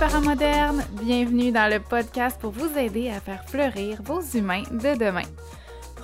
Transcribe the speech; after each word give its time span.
parents 0.00 0.22
modernes, 0.22 0.82
bienvenue 1.02 1.52
dans 1.52 1.70
le 1.70 1.78
podcast 1.78 2.40
pour 2.40 2.52
vous 2.52 2.78
aider 2.78 3.10
à 3.10 3.20
faire 3.20 3.44
fleurir 3.46 4.00
vos 4.02 4.22
humains 4.22 4.62
de 4.70 4.96
demain. 4.96 5.28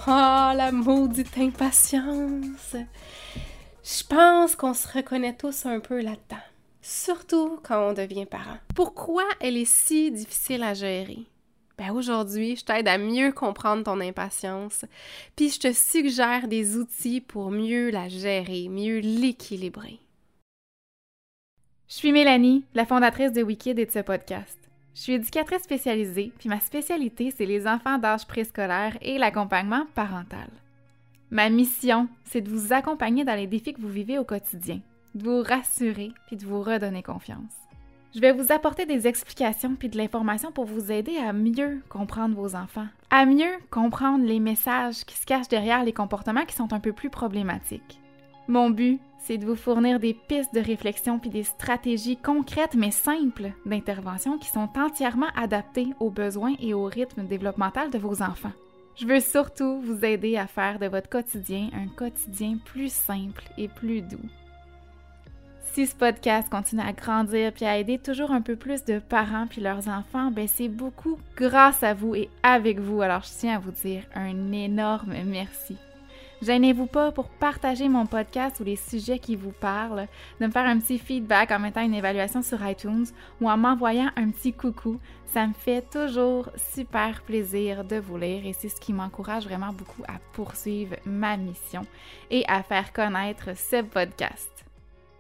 Oh, 0.07 0.53
la 0.55 0.71
maudite 0.71 1.39
impatience! 1.39 2.77
Je 3.83 4.07
pense 4.07 4.55
qu'on 4.55 4.75
se 4.75 4.87
reconnaît 4.87 5.35
tous 5.35 5.65
un 5.65 5.81
peu 5.81 6.03
là-dedans, 6.03 6.43
surtout 6.83 7.59
quand 7.63 7.89
on 7.89 7.93
devient 7.95 8.27
parent. 8.27 8.59
Pourquoi 8.75 9.25
elle 9.41 9.57
est 9.57 9.65
si 9.65 10.11
difficile 10.11 10.63
à 10.63 10.75
gérer? 10.75 11.25
Ben 11.79 11.91
aujourd'hui, 11.93 12.55
je 12.57 12.67
t'aide 12.67 12.89
à 12.89 12.99
mieux 12.99 13.33
comprendre 13.33 13.85
ton 13.85 14.03
impatience, 14.03 14.85
puis 15.37 15.49
je 15.49 15.59
te 15.59 15.73
suggère 15.73 16.49
des 16.49 16.77
outils 16.77 17.23
pour 17.23 17.51
mieux 17.51 17.89
la 17.89 18.11
gérer, 18.11 18.69
mieux 18.69 18.99
l'équilibrer. 18.99 20.01
Je 21.89 21.95
suis 21.95 22.11
Mélanie, 22.11 22.65
la 22.75 22.85
fondatrice 22.85 23.33
de 23.33 23.45
Wikid 23.45 23.79
et 23.79 23.87
de 23.87 23.91
ce 23.93 24.01
podcast. 24.01 24.59
Je 24.97 25.03
suis 25.03 25.13
éducatrice 25.13 25.63
spécialisée, 25.63 26.33
puis 26.37 26.49
ma 26.49 26.59
spécialité, 26.59 27.31
c'est 27.31 27.47
les 27.47 27.69
enfants 27.69 27.99
d'âge 27.99 28.27
préscolaire 28.27 28.99
et 29.03 29.19
l'accompagnement 29.19 29.87
parental. 29.95 30.49
Ma 31.31 31.49
mission, 31.49 32.09
c'est 32.25 32.41
de 32.41 32.51
vous 32.51 32.73
accompagner 32.73 33.25
dans 33.25 33.37
les 33.37 33.47
défis 33.47 33.73
que 33.73 33.81
vous 33.81 33.89
vivez 33.89 34.19
au 34.19 34.25
quotidien, 34.25 34.81
de 35.15 35.23
vous 35.23 35.43
rassurer 35.45 36.11
puis 36.27 36.35
de 36.35 36.45
vous 36.45 36.61
redonner 36.61 37.05
confiance. 37.05 37.55
Je 38.17 38.21
vais 38.21 38.33
vous 38.33 38.51
apporter 38.51 38.85
des 38.85 39.07
explications 39.07 39.77
puis 39.77 39.89
de 39.89 39.97
l'information 39.97 40.51
pour 40.51 40.65
vous 40.65 40.91
aider 40.91 41.17
à 41.19 41.33
mieux 41.33 41.83
comprendre 41.89 42.35
vos 42.35 42.57
enfants, 42.57 42.89
à 43.11 43.27
mieux 43.27 43.59
comprendre 43.71 44.25
les 44.25 44.41
messages 44.41 45.05
qui 45.05 45.17
se 45.17 45.25
cachent 45.25 45.49
derrière 45.49 45.85
les 45.85 45.93
comportements 45.93 46.47
qui 46.47 46.57
sont 46.57 46.73
un 46.73 46.81
peu 46.81 46.93
plus 46.93 47.11
problématiques. 47.11 48.01
Mon 48.49 48.71
but, 48.71 49.01
c'est 49.19 49.39
de 49.39 49.47
vous 49.47 49.57
fournir 49.57 49.99
des 49.99 50.15
pistes 50.15 50.55
de 50.55 50.61
réflexion 50.61 51.19
puis 51.19 51.31
des 51.31 51.43
stratégies 51.43 52.17
concrètes 52.17 52.75
mais 52.75 52.91
simples 52.91 53.53
d'intervention 53.65 54.39
qui 54.39 54.49
sont 54.49 54.69
entièrement 54.77 55.29
adaptées 55.37 55.89
aux 56.01 56.11
besoins 56.11 56.55
et 56.61 56.75
au 56.75 56.85
rythme 56.85 57.25
développemental 57.25 57.91
de 57.91 57.99
vos 57.99 58.23
enfants. 58.23 58.53
Je 58.97 59.07
veux 59.07 59.21
surtout 59.21 59.81
vous 59.81 60.05
aider 60.05 60.37
à 60.37 60.47
faire 60.47 60.79
de 60.79 60.87
votre 60.87 61.11
quotidien 61.11 61.69
un 61.75 61.89
quotidien 61.89 62.59
plus 62.65 62.91
simple 62.91 63.45
et 63.59 63.69
plus 63.69 64.01
doux. 64.01 64.29
Si 65.73 65.87
ce 65.87 65.95
podcast 65.95 66.49
continue 66.49 66.81
à 66.81 66.95
grandir 66.95 67.53
puis 67.53 67.67
à 67.67 67.77
aider 67.77 67.99
toujours 67.99 68.31
un 68.31 68.41
peu 68.41 68.57
plus 68.57 68.87
de 68.87 68.99
parents 68.99 69.47
puis 69.47 69.61
leurs 69.61 69.89
enfants, 69.89 70.31
ben 70.31 70.49
c'est 70.49 70.69
beaucoup 70.69 71.19
grâce 71.37 71.83
à 71.83 71.93
vous 71.93 72.15
et 72.15 72.31
avec 72.43 72.81
vous. 72.81 73.03
Alors 73.03 73.23
je 73.23 73.39
tiens 73.39 73.57
à 73.57 73.59
vous 73.59 73.73
dire 73.73 74.05
un 74.15 74.53
énorme 74.53 75.13
merci. 75.27 75.77
Gênez-vous 76.43 76.87
pas 76.87 77.13
pour 77.13 77.29
partager 77.29 77.89
mon 77.89 78.07
podcast 78.07 78.61
ou 78.61 78.65
les 78.65 78.77
sujets 78.77 79.19
qui 79.19 79.37
vous 79.37 79.53
parlent, 79.53 80.07
de 80.41 80.47
me 80.47 80.51
faire 80.51 80.67
un 80.67 80.79
petit 80.79 80.99
feedback 80.99 81.51
en 81.51 81.59
mettant 81.59 81.83
une 81.83 81.95
évaluation 81.95 82.43
sur 82.43 82.67
iTunes 82.67 83.07
ou 83.41 83.49
en 83.49 83.57
m'envoyant 83.57 84.11
un 84.17 84.31
petit 84.31 84.53
coucou. 84.53 85.01
Ça 85.27 85.47
me 85.47 85.55
fait 85.55 85.83
toujours 85.91 86.51
super 86.75 87.23
plaisir 87.23 87.85
de 87.85 87.97
vous 87.97 88.19
lire 88.19 88.47
et 88.47 88.53
c'est 88.53 88.69
ce 88.69 88.81
qui 88.81 88.93
m'encourage 88.93 89.45
vraiment 89.45 89.73
beaucoup 89.73 90.03
à 90.09 90.19
poursuivre 90.33 90.97
ma 91.05 91.37
mission 91.37 91.87
et 92.31 92.45
à 92.49 92.63
faire 92.63 92.93
connaître 92.93 93.57
ce 93.57 93.83
podcast. 93.83 94.65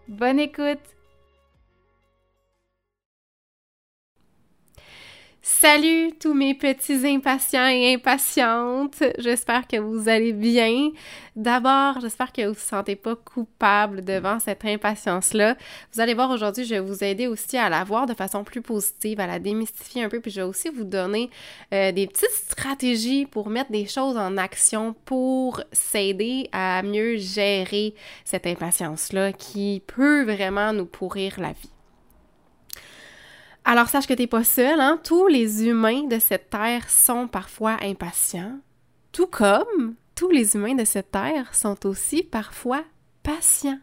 Bonne 0.08 0.38
écoute! 0.38 0.95
Salut 5.48 6.10
tous 6.18 6.34
mes 6.34 6.54
petits 6.54 7.06
impatients 7.06 7.68
et 7.68 7.94
impatientes. 7.94 9.00
J'espère 9.16 9.68
que 9.68 9.76
vous 9.76 10.08
allez 10.08 10.32
bien. 10.32 10.90
D'abord, 11.36 12.00
j'espère 12.00 12.32
que 12.32 12.42
vous 12.42 12.48
ne 12.48 12.54
vous 12.54 12.60
sentez 12.60 12.96
pas 12.96 13.14
coupable 13.14 14.04
devant 14.04 14.40
cette 14.40 14.64
impatience-là. 14.64 15.56
Vous 15.92 16.00
allez 16.00 16.14
voir 16.14 16.32
aujourd'hui, 16.32 16.64
je 16.64 16.74
vais 16.74 16.80
vous 16.80 17.04
aider 17.04 17.28
aussi 17.28 17.56
à 17.56 17.68
la 17.68 17.84
voir 17.84 18.06
de 18.06 18.14
façon 18.14 18.42
plus 18.42 18.60
positive, 18.60 19.20
à 19.20 19.28
la 19.28 19.38
démystifier 19.38 20.02
un 20.02 20.08
peu, 20.08 20.18
puis 20.18 20.32
je 20.32 20.40
vais 20.40 20.46
aussi 20.46 20.68
vous 20.68 20.82
donner 20.82 21.30
euh, 21.72 21.92
des 21.92 22.08
petites 22.08 22.28
stratégies 22.32 23.24
pour 23.24 23.48
mettre 23.48 23.70
des 23.70 23.86
choses 23.86 24.16
en 24.16 24.36
action 24.38 24.96
pour 25.04 25.62
s'aider 25.70 26.48
à 26.50 26.82
mieux 26.82 27.18
gérer 27.18 27.94
cette 28.24 28.48
impatience-là 28.48 29.32
qui 29.32 29.80
peut 29.86 30.24
vraiment 30.24 30.72
nous 30.72 30.86
pourrir 30.86 31.38
la 31.38 31.52
vie. 31.52 31.75
Alors 33.68 33.88
sache 33.88 34.06
que 34.06 34.14
t'es 34.14 34.28
pas 34.28 34.44
seul, 34.44 34.78
hein? 34.78 35.00
Tous 35.02 35.26
les 35.26 35.66
humains 35.66 36.04
de 36.04 36.20
cette 36.20 36.50
terre 36.50 36.88
sont 36.88 37.26
parfois 37.26 37.76
impatients, 37.82 38.60
tout 39.10 39.26
comme 39.26 39.96
tous 40.14 40.30
les 40.30 40.54
humains 40.54 40.76
de 40.76 40.84
cette 40.84 41.10
terre 41.10 41.52
sont 41.52 41.84
aussi 41.84 42.22
parfois 42.22 42.84
patients. 43.24 43.80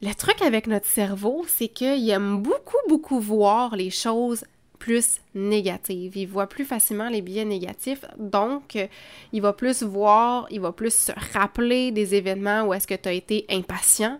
Le 0.00 0.14
truc 0.14 0.40
avec 0.40 0.68
notre 0.68 0.86
cerveau, 0.86 1.44
c'est 1.48 1.68
qu'il 1.68 2.08
aime 2.08 2.40
beaucoup, 2.40 2.78
beaucoup 2.88 3.20
voir 3.20 3.76
les 3.76 3.90
choses 3.90 4.46
plus 4.78 5.18
négatives. 5.34 6.16
Il 6.16 6.26
voit 6.26 6.48
plus 6.48 6.64
facilement 6.64 7.10
les 7.10 7.20
biais 7.20 7.44
négatifs, 7.44 8.06
donc 8.18 8.78
il 9.34 9.42
va 9.42 9.52
plus 9.52 9.82
voir, 9.82 10.46
il 10.50 10.62
va 10.62 10.72
plus 10.72 10.94
se 10.94 11.12
rappeler 11.34 11.92
des 11.92 12.14
événements 12.14 12.62
où 12.62 12.72
est-ce 12.72 12.86
que 12.86 12.94
tu 12.94 13.10
as 13.10 13.12
été 13.12 13.44
impatient 13.50 14.18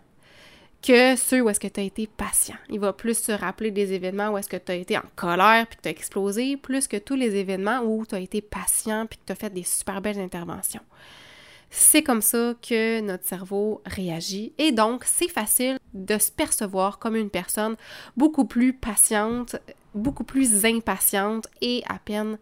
que 0.82 1.16
ceux 1.16 1.42
où 1.42 1.50
est-ce 1.50 1.60
que 1.60 1.68
tu 1.68 1.80
as 1.80 1.84
été 1.84 2.06
patient. 2.06 2.56
Il 2.68 2.80
va 2.80 2.92
plus 2.92 3.18
se 3.18 3.32
rappeler 3.32 3.70
des 3.70 3.92
événements 3.92 4.30
où 4.30 4.38
est-ce 4.38 4.48
que 4.48 4.56
tu 4.56 4.72
as 4.72 4.76
été 4.76 4.96
en 4.96 5.04
colère 5.14 5.66
puis 5.66 5.76
que 5.76 5.82
tu 5.82 5.88
as 5.88 5.92
explosé, 5.92 6.56
plus 6.56 6.88
que 6.88 6.96
tous 6.96 7.16
les 7.16 7.36
événements 7.36 7.80
où 7.80 8.06
tu 8.06 8.14
as 8.14 8.20
été 8.20 8.40
patient 8.40 9.06
puis 9.06 9.18
que 9.18 9.24
tu 9.26 9.32
as 9.32 9.36
fait 9.36 9.52
des 9.52 9.62
super 9.62 10.00
belles 10.00 10.18
interventions. 10.18 10.82
C'est 11.70 12.02
comme 12.02 12.22
ça 12.22 12.54
que 12.60 13.00
notre 13.00 13.24
cerveau 13.24 13.80
réagit 13.86 14.52
et 14.58 14.72
donc 14.72 15.04
c'est 15.04 15.28
facile 15.28 15.78
de 15.94 16.18
se 16.18 16.32
percevoir 16.32 16.98
comme 16.98 17.14
une 17.14 17.30
personne 17.30 17.76
beaucoup 18.16 18.44
plus 18.44 18.72
patiente, 18.72 19.56
beaucoup 19.94 20.24
plus 20.24 20.64
impatiente 20.64 21.46
et 21.60 21.82
à 21.88 21.98
peine 21.98 22.38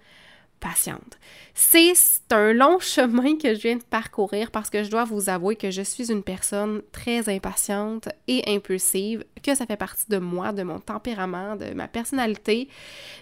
C'est 1.54 1.92
un 2.30 2.52
long 2.52 2.78
chemin 2.80 3.36
que 3.36 3.54
je 3.54 3.60
viens 3.60 3.76
de 3.76 3.82
parcourir 3.82 4.50
parce 4.50 4.70
que 4.70 4.82
je 4.82 4.90
dois 4.90 5.04
vous 5.04 5.28
avouer 5.28 5.56
que 5.56 5.70
je 5.70 5.82
suis 5.82 6.10
une 6.10 6.22
personne 6.22 6.82
très 6.92 7.28
impatiente 7.28 8.08
et 8.26 8.42
impulsive, 8.46 9.24
que 9.42 9.54
ça 9.54 9.66
fait 9.66 9.76
partie 9.76 10.08
de 10.08 10.18
moi, 10.18 10.52
de 10.52 10.62
mon 10.62 10.78
tempérament, 10.78 11.56
de 11.56 11.72
ma 11.74 11.88
personnalité, 11.88 12.68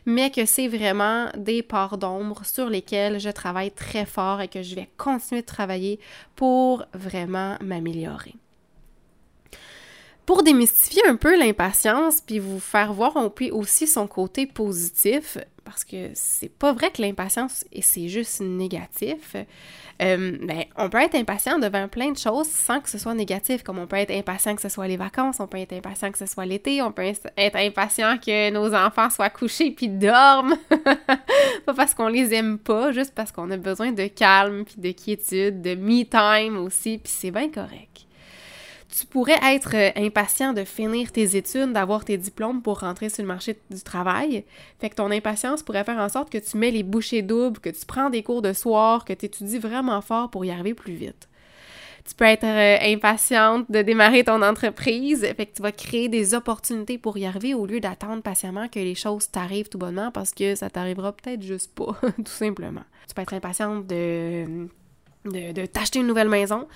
mais 0.04 0.30
que 0.30 0.44
c'est 0.44 0.68
vraiment 0.68 1.28
des 1.36 1.62
parts 1.62 1.98
d'ombre 1.98 2.44
sur 2.44 2.68
lesquelles 2.68 3.20
je 3.20 3.30
travaille 3.30 3.70
très 3.70 4.06
fort 4.06 4.40
et 4.40 4.48
que 4.48 4.62
je 4.62 4.74
vais 4.74 4.88
continuer 4.96 5.42
de 5.42 5.46
travailler 5.46 6.00
pour 6.34 6.84
vraiment 6.94 7.56
m'améliorer. 7.60 8.34
Pour 10.24 10.42
démystifier 10.42 11.06
un 11.06 11.14
peu 11.14 11.38
l'impatience, 11.38 12.20
puis 12.20 12.40
vous 12.40 12.58
faire 12.58 12.92
voir 12.92 13.16
un 13.16 13.28
peu 13.28 13.50
aussi 13.50 13.86
son 13.86 14.08
côté 14.08 14.46
positif, 14.46 15.38
parce 15.66 15.84
que 15.84 16.10
c'est 16.14 16.48
pas 16.48 16.72
vrai 16.72 16.90
que 16.90 17.02
l'impatience, 17.02 17.64
c'est 17.82 18.08
juste 18.08 18.40
négatif. 18.40 19.34
Euh, 19.34 20.38
ben, 20.40 20.64
on 20.76 20.88
peut 20.88 21.02
être 21.02 21.16
impatient 21.16 21.58
devant 21.58 21.88
plein 21.88 22.12
de 22.12 22.16
choses 22.16 22.48
sans 22.48 22.80
que 22.80 22.88
ce 22.88 22.98
soit 22.98 23.14
négatif, 23.14 23.62
comme 23.64 23.78
on 23.78 23.86
peut 23.86 23.96
être 23.96 24.12
impatient 24.12 24.54
que 24.54 24.62
ce 24.62 24.68
soit 24.68 24.86
les 24.86 24.96
vacances, 24.96 25.40
on 25.40 25.46
peut 25.46 25.58
être 25.58 25.72
impatient 25.72 26.12
que 26.12 26.18
ce 26.18 26.26
soit 26.26 26.46
l'été, 26.46 26.80
on 26.82 26.92
peut 26.92 27.02
être 27.02 27.56
impatient 27.56 28.16
que 28.18 28.50
nos 28.50 28.72
enfants 28.74 29.10
soient 29.10 29.30
couchés 29.30 29.72
puis 29.72 29.88
dorment. 29.88 30.56
pas 31.66 31.74
parce 31.74 31.94
qu'on 31.94 32.08
les 32.08 32.32
aime 32.32 32.58
pas, 32.58 32.92
juste 32.92 33.14
parce 33.14 33.32
qu'on 33.32 33.50
a 33.50 33.56
besoin 33.56 33.90
de 33.90 34.06
calme 34.06 34.64
puis 34.64 34.76
de 34.78 34.92
quiétude, 34.92 35.62
de 35.62 35.74
me 35.74 36.04
time 36.04 36.58
aussi, 36.58 36.98
puis 36.98 37.12
c'est 37.12 37.32
bien 37.32 37.50
correct 37.50 37.95
tu 38.96 39.06
pourrais 39.06 39.38
être 39.42 39.74
euh, 39.74 39.90
impatient 39.96 40.54
de 40.54 40.64
finir 40.64 41.12
tes 41.12 41.36
études, 41.36 41.72
d'avoir 41.72 42.04
tes 42.04 42.16
diplômes 42.16 42.62
pour 42.62 42.80
rentrer 42.80 43.10
sur 43.10 43.22
le 43.22 43.28
marché 43.28 43.58
du 43.70 43.82
travail. 43.82 44.44
Fait 44.80 44.88
que 44.88 44.94
ton 44.94 45.10
impatience 45.10 45.62
pourrait 45.62 45.84
faire 45.84 45.98
en 45.98 46.08
sorte 46.08 46.30
que 46.30 46.38
tu 46.38 46.56
mets 46.56 46.70
les 46.70 46.82
bouchées 46.82 47.20
doubles, 47.20 47.60
que 47.60 47.68
tu 47.68 47.84
prends 47.84 48.08
des 48.08 48.22
cours 48.22 48.40
de 48.40 48.54
soir, 48.54 49.04
que 49.04 49.12
tu 49.12 49.26
étudies 49.26 49.58
vraiment 49.58 50.00
fort 50.00 50.30
pour 50.30 50.44
y 50.46 50.50
arriver 50.50 50.72
plus 50.72 50.94
vite. 50.94 51.28
Tu 52.08 52.14
peux 52.14 52.24
être 52.24 52.44
euh, 52.44 52.78
impatiente 52.80 53.70
de 53.70 53.82
démarrer 53.82 54.24
ton 54.24 54.40
entreprise, 54.40 55.26
fait 55.36 55.46
que 55.46 55.56
tu 55.56 55.62
vas 55.62 55.72
créer 55.72 56.08
des 56.08 56.34
opportunités 56.34 56.96
pour 56.96 57.18
y 57.18 57.26
arriver 57.26 57.52
au 57.52 57.66
lieu 57.66 57.80
d'attendre 57.80 58.22
patiemment 58.22 58.68
que 58.68 58.78
les 58.78 58.94
choses 58.94 59.30
t'arrivent 59.30 59.68
tout 59.68 59.78
bonnement 59.78 60.10
parce 60.10 60.32
que 60.32 60.54
ça 60.54 60.70
t'arrivera 60.70 61.12
peut-être 61.12 61.42
juste 61.42 61.74
pas, 61.74 61.98
tout 62.16 62.24
simplement. 62.26 62.84
Tu 63.08 63.14
peux 63.14 63.22
être 63.22 63.34
impatiente 63.34 63.86
de 63.88 64.68
de, 65.32 65.66
t'acheter 65.66 65.98
une 65.98 66.06
nouvelle 66.06 66.28
maison, 66.28 66.66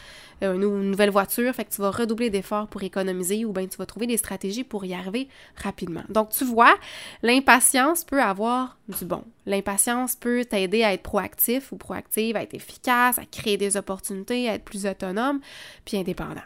euh, 0.42 0.54
une, 0.54 0.90
nouvelle 0.90 1.10
voiture, 1.10 1.54
fait 1.54 1.64
que 1.64 1.72
tu 1.72 1.80
vas 1.80 1.90
redoubler 1.90 2.30
d'efforts 2.30 2.68
pour 2.68 2.82
économiser 2.82 3.44
ou 3.44 3.52
bien 3.52 3.66
tu 3.66 3.76
vas 3.76 3.86
trouver 3.86 4.06
des 4.06 4.16
stratégies 4.16 4.64
pour 4.64 4.84
y 4.84 4.94
arriver 4.94 5.28
rapidement. 5.56 6.02
Donc 6.08 6.30
tu 6.30 6.44
vois, 6.44 6.74
l'impatience 7.22 8.04
peut 8.04 8.22
avoir 8.22 8.78
du 8.88 9.04
bon. 9.04 9.24
L'impatience 9.46 10.16
peut 10.16 10.44
t'aider 10.44 10.82
à 10.82 10.92
être 10.92 11.02
proactif 11.02 11.72
ou 11.72 11.76
proactive, 11.76 12.36
à 12.36 12.42
être 12.42 12.54
efficace, 12.54 13.18
à 13.18 13.24
créer 13.24 13.56
des 13.56 13.76
opportunités, 13.76 14.48
à 14.48 14.54
être 14.54 14.64
plus 14.64 14.86
autonome 14.86 15.40
puis 15.84 15.96
indépendant. 15.96 16.42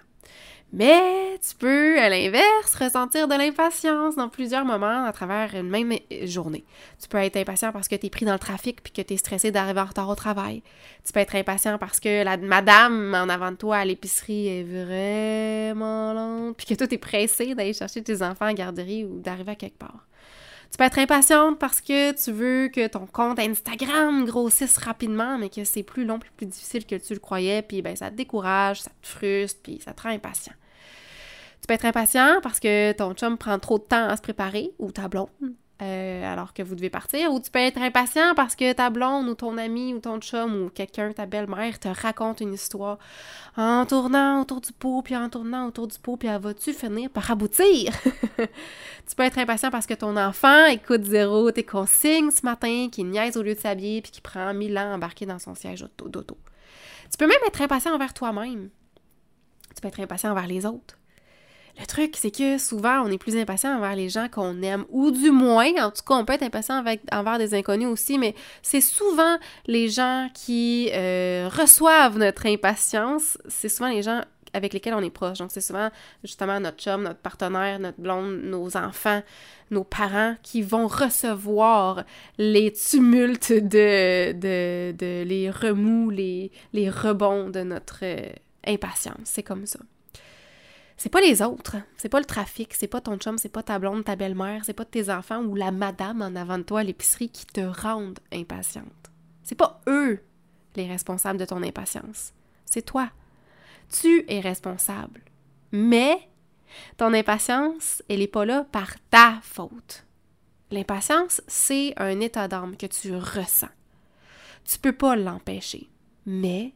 Mais 0.77 1.39
tu 1.39 1.55
peux, 1.55 2.01
à 2.01 2.09
l'inverse, 2.09 2.75
ressentir 2.75 3.29
de 3.29 3.35
l'impatience 3.35 4.17
dans 4.17 4.29
plusieurs 4.29 4.65
moments 4.65 5.05
à 5.05 5.13
travers 5.13 5.55
une 5.55 5.71
même 5.71 5.93
journée. 6.25 6.65
Tu 7.01 7.07
peux 7.07 7.19
être 7.19 7.37
impatient 7.37 7.71
parce 7.71 7.87
que 7.87 7.95
tu 7.95 8.07
es 8.07 8.11
pris 8.11 8.25
dans 8.25 8.33
le 8.33 8.41
trafic 8.41 8.83
puis 8.83 8.93
que 8.93 9.01
tu 9.01 9.15
es 9.15 9.17
stressé 9.17 9.53
d'arriver 9.53 9.81
en 9.81 9.85
retard 9.85 10.09
au 10.09 10.17
travail. 10.17 10.65
Tu 11.05 11.13
peux 11.13 11.21
être 11.21 11.37
impatient 11.37 11.79
parce 11.79 12.01
que 12.01 12.25
la 12.25 12.37
madame 12.39 13.15
en 13.15 13.29
avant 13.29 13.53
de 13.53 13.57
toi 13.57 13.77
à 13.77 13.85
l'épicerie 13.85 14.49
est 14.49 14.65
vraiment 14.65 16.13
lente 16.13 16.57
puis 16.57 16.67
que 16.67 16.75
toi, 16.75 16.89
tu 16.89 16.97
es 16.97 16.99
pressé 16.99 17.55
d'aller 17.55 17.73
chercher 17.73 18.03
tes 18.03 18.23
enfants 18.23 18.47
à 18.47 18.53
garderie 18.53 19.05
ou 19.05 19.21
d'arriver 19.21 19.53
à 19.53 19.57
quelque 19.57 19.79
part. 19.79 20.09
Tu 20.73 20.79
peux 20.79 20.83
être 20.83 20.99
impatiente 20.99 21.61
parce 21.61 21.81
que 21.81 22.11
tu 22.21 22.33
veux 22.33 22.67
que 22.67 22.89
ton 22.89 23.07
compte 23.07 23.39
Instagram 23.39 24.25
grossisse 24.25 24.77
rapidement, 24.79 25.39
mais 25.39 25.51
que 25.51 25.63
c'est 25.63 25.85
plus 25.85 26.05
long, 26.05 26.19
plus 26.37 26.47
difficile 26.47 26.85
que 26.85 26.97
tu 26.97 27.15
le 27.15 27.21
croyais, 27.21 27.63
puis 27.63 27.81
ben 27.81 27.95
ça 27.95 28.11
te 28.11 28.17
décourage, 28.17 28.83
ça 28.83 28.91
te 29.01 29.07
frustre, 29.07 29.61
puis 29.63 29.81
ça 29.85 29.93
te 29.93 30.03
rend 30.03 30.09
impatient. 30.09 30.53
Tu 31.65 31.69
peux 31.69 31.73
être 31.73 31.87
impatient 31.87 32.41
parce 32.43 32.61
que 32.61 32.93
ton 32.93 33.15
chum 33.15 33.39
prend 33.39 33.59
trop 33.59 33.79
de 33.79 33.85
temps 33.85 34.07
à 34.07 34.19
se 34.19 34.21
préparer, 34.21 34.73
ou 34.79 34.93
ta 34.93 35.09
blonde, 35.09 35.31
euh, 35.81 36.31
alors 36.31 36.53
que 36.53 36.63
vous 36.63 36.75
devez 36.75 36.91
partir, 36.91 37.33
ou 37.33 37.41
tu 37.41 37.51
peux 37.51 37.59
être 37.59 37.81
impatient 37.81 38.35
parce 38.37 38.55
que 38.55 38.75
ta 38.75 38.91
blonde 38.91 39.27
ou 39.31 39.35
ton 39.35 39.57
ami 39.57 39.95
ou 39.95 39.99
ton 39.99 40.21
chum 40.21 40.65
ou 40.65 40.69
quelqu'un, 40.69 41.15
ta 41.15 41.25
belle-mère, 41.25 41.79
te 41.79 41.89
raconte 41.89 42.43
une 42.43 42.53
histoire 42.53 42.99
en 43.57 43.87
tournant 43.87 44.43
autour 44.43 44.61
du 44.61 44.75
pot, 44.75 45.01
puis 45.01 45.17
en 45.17 45.31
tournant 45.31 45.67
autour 45.67 45.87
du 45.87 45.99
pot, 45.99 46.19
puis 46.19 46.29
elle 46.29 46.39
va-tu 46.39 46.75
finir 46.75 47.09
par 47.09 47.31
aboutir? 47.31 47.95
tu 48.37 49.15
peux 49.17 49.23
être 49.23 49.39
impatient 49.39 49.71
parce 49.71 49.87
que 49.87 49.95
ton 49.95 50.19
enfant 50.19 50.67
écoute 50.67 51.05
zéro 51.05 51.51
tes 51.51 51.65
consignes 51.65 52.31
ce 52.31 52.45
matin, 52.45 52.89
qui 52.93 53.05
niaise 53.05 53.39
au 53.39 53.43
lieu 53.43 53.55
de 53.55 53.61
s'habiller, 53.61 54.03
puis 54.03 54.13
qui 54.13 54.21
prend 54.21 54.53
mille 54.53 54.77
ans 54.77 54.93
embarqué 54.93 55.25
dans 55.25 55.39
son 55.39 55.55
siège 55.55 55.89
d'auto. 55.97 56.37
Tu 57.11 57.17
peux 57.17 57.27
même 57.27 57.39
être 57.47 57.63
impatient 57.63 57.95
envers 57.95 58.13
toi-même. 58.13 58.69
Tu 59.75 59.81
peux 59.81 59.89
être 59.89 60.01
impatient 60.01 60.31
envers 60.31 60.47
les 60.47 60.67
autres. 60.67 60.99
Le 61.79 61.87
truc, 61.87 62.15
c'est 62.17 62.31
que 62.31 62.57
souvent, 62.59 63.03
on 63.03 63.11
est 63.11 63.19
plus 63.19 63.37
impatient 63.37 63.77
envers 63.77 63.97
les 63.97 64.09
gens 64.09 64.29
qu'on 64.29 64.63
aime, 64.63 64.85
ou 64.91 65.11
du 65.11 65.31
moins, 65.31 65.71
en 65.83 65.91
tout 65.91 66.03
cas, 66.07 66.15
on 66.15 66.25
peut 66.25 66.35
être 66.35 66.45
impatient 66.45 66.77
avec, 66.77 67.01
envers 67.13 67.39
des 67.39 67.53
inconnus 67.55 67.89
aussi, 67.89 68.17
mais 68.17 68.35
c'est 68.63 68.81
souvent 68.81 69.39
les 69.67 69.89
gens 69.89 70.29
qui 70.35 70.91
euh, 70.93 71.49
reçoivent 71.53 72.17
notre 72.17 72.47
impatience, 72.47 73.39
c'est 73.49 73.69
souvent 73.69 73.89
les 73.89 74.03
gens 74.03 74.23
avec 74.53 74.73
lesquels 74.73 74.95
on 74.95 75.01
est 75.01 75.11
proche. 75.11 75.39
Donc, 75.39 75.51
c'est 75.51 75.61
souvent 75.61 75.91
justement 76.23 76.61
notre 76.61 76.79
chum, 76.79 77.03
notre 77.03 77.19
partenaire, 77.19 77.81
notre 77.81 78.01
blonde, 78.01 78.41
nos 78.45 78.77
enfants, 78.77 79.23
nos 79.73 79.83
parents 79.83 80.37
qui 80.43 80.63
vont 80.63 80.87
recevoir 80.87 82.05
les 82.39 82.73
tumultes 82.73 83.53
de, 83.53 84.31
de, 84.33 84.93
de 84.93 85.25
les 85.25 85.51
remous, 85.51 86.11
les, 86.11 86.53
les 86.73 86.89
rebonds 86.89 87.51
de 87.51 87.63
notre 87.63 87.99
euh, 88.05 88.31
impatience. 88.65 89.17
C'est 89.25 89.43
comme 89.43 89.67
ça 89.67 89.81
c'est 90.97 91.09
pas 91.09 91.21
les 91.21 91.43
autres, 91.43 91.77
c'est 91.97 92.09
pas 92.09 92.21
le 92.21 92.25
trafic, 92.25 92.75
c'est 92.75 92.87
pas 92.87 93.01
ton 93.01 93.17
chum, 93.17 93.39
c'est 93.39 93.49
pas 93.49 93.63
ta 93.63 93.79
blonde, 93.79 94.05
ta 94.05 94.17
belle-mère, 94.17 94.65
c'est 94.65 94.73
pas 94.73 94.85
tes 94.85 95.11
enfants 95.11 95.43
ou 95.43 95.55
la 95.55 95.71
madame 95.71 96.23
en 96.23 96.37
avant 96.37 96.59
de 96.59 96.63
toi 96.63 96.81
à 96.81 96.85
l'épicerie 96.85 97.31
qui 97.31 97.47
te 97.47 97.61
rendent 97.61 98.21
impatiente. 98.33 98.87
C'est 99.43 99.55
pas 99.55 99.81
eux 99.89 100.23
les 100.77 100.87
responsables 100.87 101.39
de 101.39 101.45
ton 101.45 101.63
impatience, 101.63 102.33
c'est 102.65 102.83
toi. 102.83 103.11
Tu 103.91 104.25
es 104.29 104.41
responsable. 104.41 105.21
Mais 105.73 106.17
ton 106.97 107.13
impatience, 107.13 108.03
elle 108.09 108.23
est 108.23 108.27
pas 108.27 108.45
là 108.45 108.65
par 108.71 108.95
ta 109.11 109.39
faute. 109.43 110.05
L'impatience, 110.71 111.43
c'est 111.47 111.93
un 111.97 112.21
état 112.21 112.49
d'âme 112.49 112.77
que 112.77 112.87
tu 112.87 113.15
ressens. 113.15 113.69
Tu 114.65 114.79
peux 114.79 114.93
pas 114.93 115.15
l'empêcher, 115.15 115.91
mais 116.27 116.73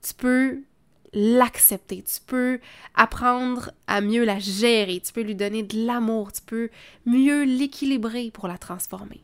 tu 0.00 0.14
peux 0.14 0.62
l'accepter, 1.14 2.02
tu 2.02 2.20
peux 2.26 2.58
apprendre 2.94 3.70
à 3.86 4.00
mieux 4.00 4.24
la 4.24 4.38
gérer, 4.38 5.00
tu 5.00 5.12
peux 5.12 5.22
lui 5.22 5.34
donner 5.34 5.62
de 5.62 5.86
l'amour, 5.86 6.32
tu 6.32 6.42
peux 6.42 6.70
mieux 7.06 7.44
l'équilibrer 7.44 8.30
pour 8.32 8.48
la 8.48 8.58
transformer. 8.58 9.22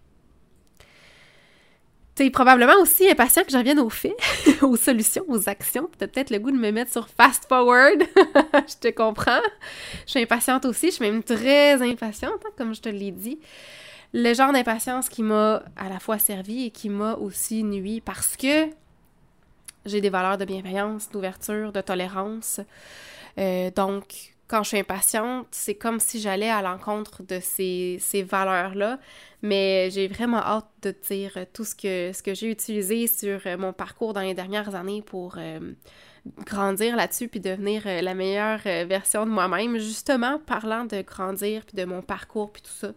Tu 2.15 2.27
es 2.27 2.31
probablement 2.31 2.75
aussi 2.81 3.09
impatient 3.09 3.45
que 3.45 3.51
j'en 3.51 3.63
vienne 3.63 3.81
aux 3.81 3.91
faits, 3.91 4.17
aux 4.63 4.77
solutions, 4.77 5.25
aux 5.29 5.49
actions. 5.49 5.89
Tu 5.99 6.05
as 6.05 6.09
peut-être 6.09 6.31
le 6.31 6.39
goût 6.39 6.51
de 6.51 6.57
me 6.57 6.71
mettre 6.71 6.93
sur 6.93 7.09
fast 7.09 7.47
forward. 7.49 8.03
je 8.17 8.77
te 8.81 8.89
comprends. 8.89 9.41
Je 10.07 10.11
suis 10.11 10.21
impatiente 10.21 10.65
aussi. 10.65 10.89
Je 10.89 10.97
suis 10.97 11.05
même 11.05 11.23
très 11.23 11.81
impatiente, 11.81 12.41
hein, 12.45 12.51
comme 12.57 12.75
je 12.75 12.81
te 12.81 12.89
l'ai 12.89 13.11
dit. 13.11 13.39
Le 14.13 14.35
genre 14.35 14.53
d'impatience 14.53 15.09
qui 15.09 15.23
m'a 15.23 15.63
à 15.77 15.89
la 15.89 16.01
fois 16.01 16.19
servi 16.19 16.67
et 16.67 16.71
qui 16.71 16.89
m'a 16.89 17.15
aussi 17.15 17.63
nuit 17.63 18.01
parce 18.01 18.37
que 18.37 18.69
j'ai 19.87 20.01
des 20.01 20.11
valeurs 20.11 20.39
de 20.39 20.45
bienveillance, 20.45 21.11
d'ouverture, 21.11 21.73
de 21.73 21.81
tolérance. 21.81 22.61
Euh, 23.39 23.71
donc, 23.71 24.35
quand 24.49 24.65
je 24.65 24.69
suis 24.69 24.79
impatiente, 24.79 25.47
c'est 25.53 25.77
comme 25.77 26.01
si 26.01 26.21
j'allais 26.21 26.51
à 26.51 26.61
l'encontre 26.61 27.23
de 27.23 27.39
ces, 27.41 27.99
valeurs-là. 28.29 28.99
Mais 29.43 29.91
j'ai 29.91 30.09
vraiment 30.09 30.39
hâte 30.39 30.69
de 30.83 30.95
dire 31.09 31.47
tout 31.53 31.65
ce 31.65 31.75
que, 31.75 32.13
ce 32.13 32.23
que 32.23 32.35
j'ai 32.35 32.51
utilisé 32.51 33.07
sur 33.07 33.41
mon 33.59 33.73
parcours 33.73 34.13
dans 34.13 34.21
les 34.21 34.35
dernières 34.35 34.75
années 34.75 35.03
pour 35.03 35.37
euh, 35.39 35.61
grandir 36.47 36.97
là-dessus 36.97 37.29
puis 37.29 37.41
devenir 37.41 37.83
euh, 37.87 38.01
la 38.01 38.15
meilleure 38.15 38.61
version 38.61 39.27
de 39.27 39.31
moi-même, 39.31 39.79
justement 39.79 40.39
parlant 40.39 40.85
de 40.85 41.03
grandir 41.03 41.65
puis 41.65 41.77
de 41.77 41.85
mon 41.85 42.03
parcours 42.03 42.53
puis 42.53 42.63
tout 42.63 42.87
ça 42.87 42.93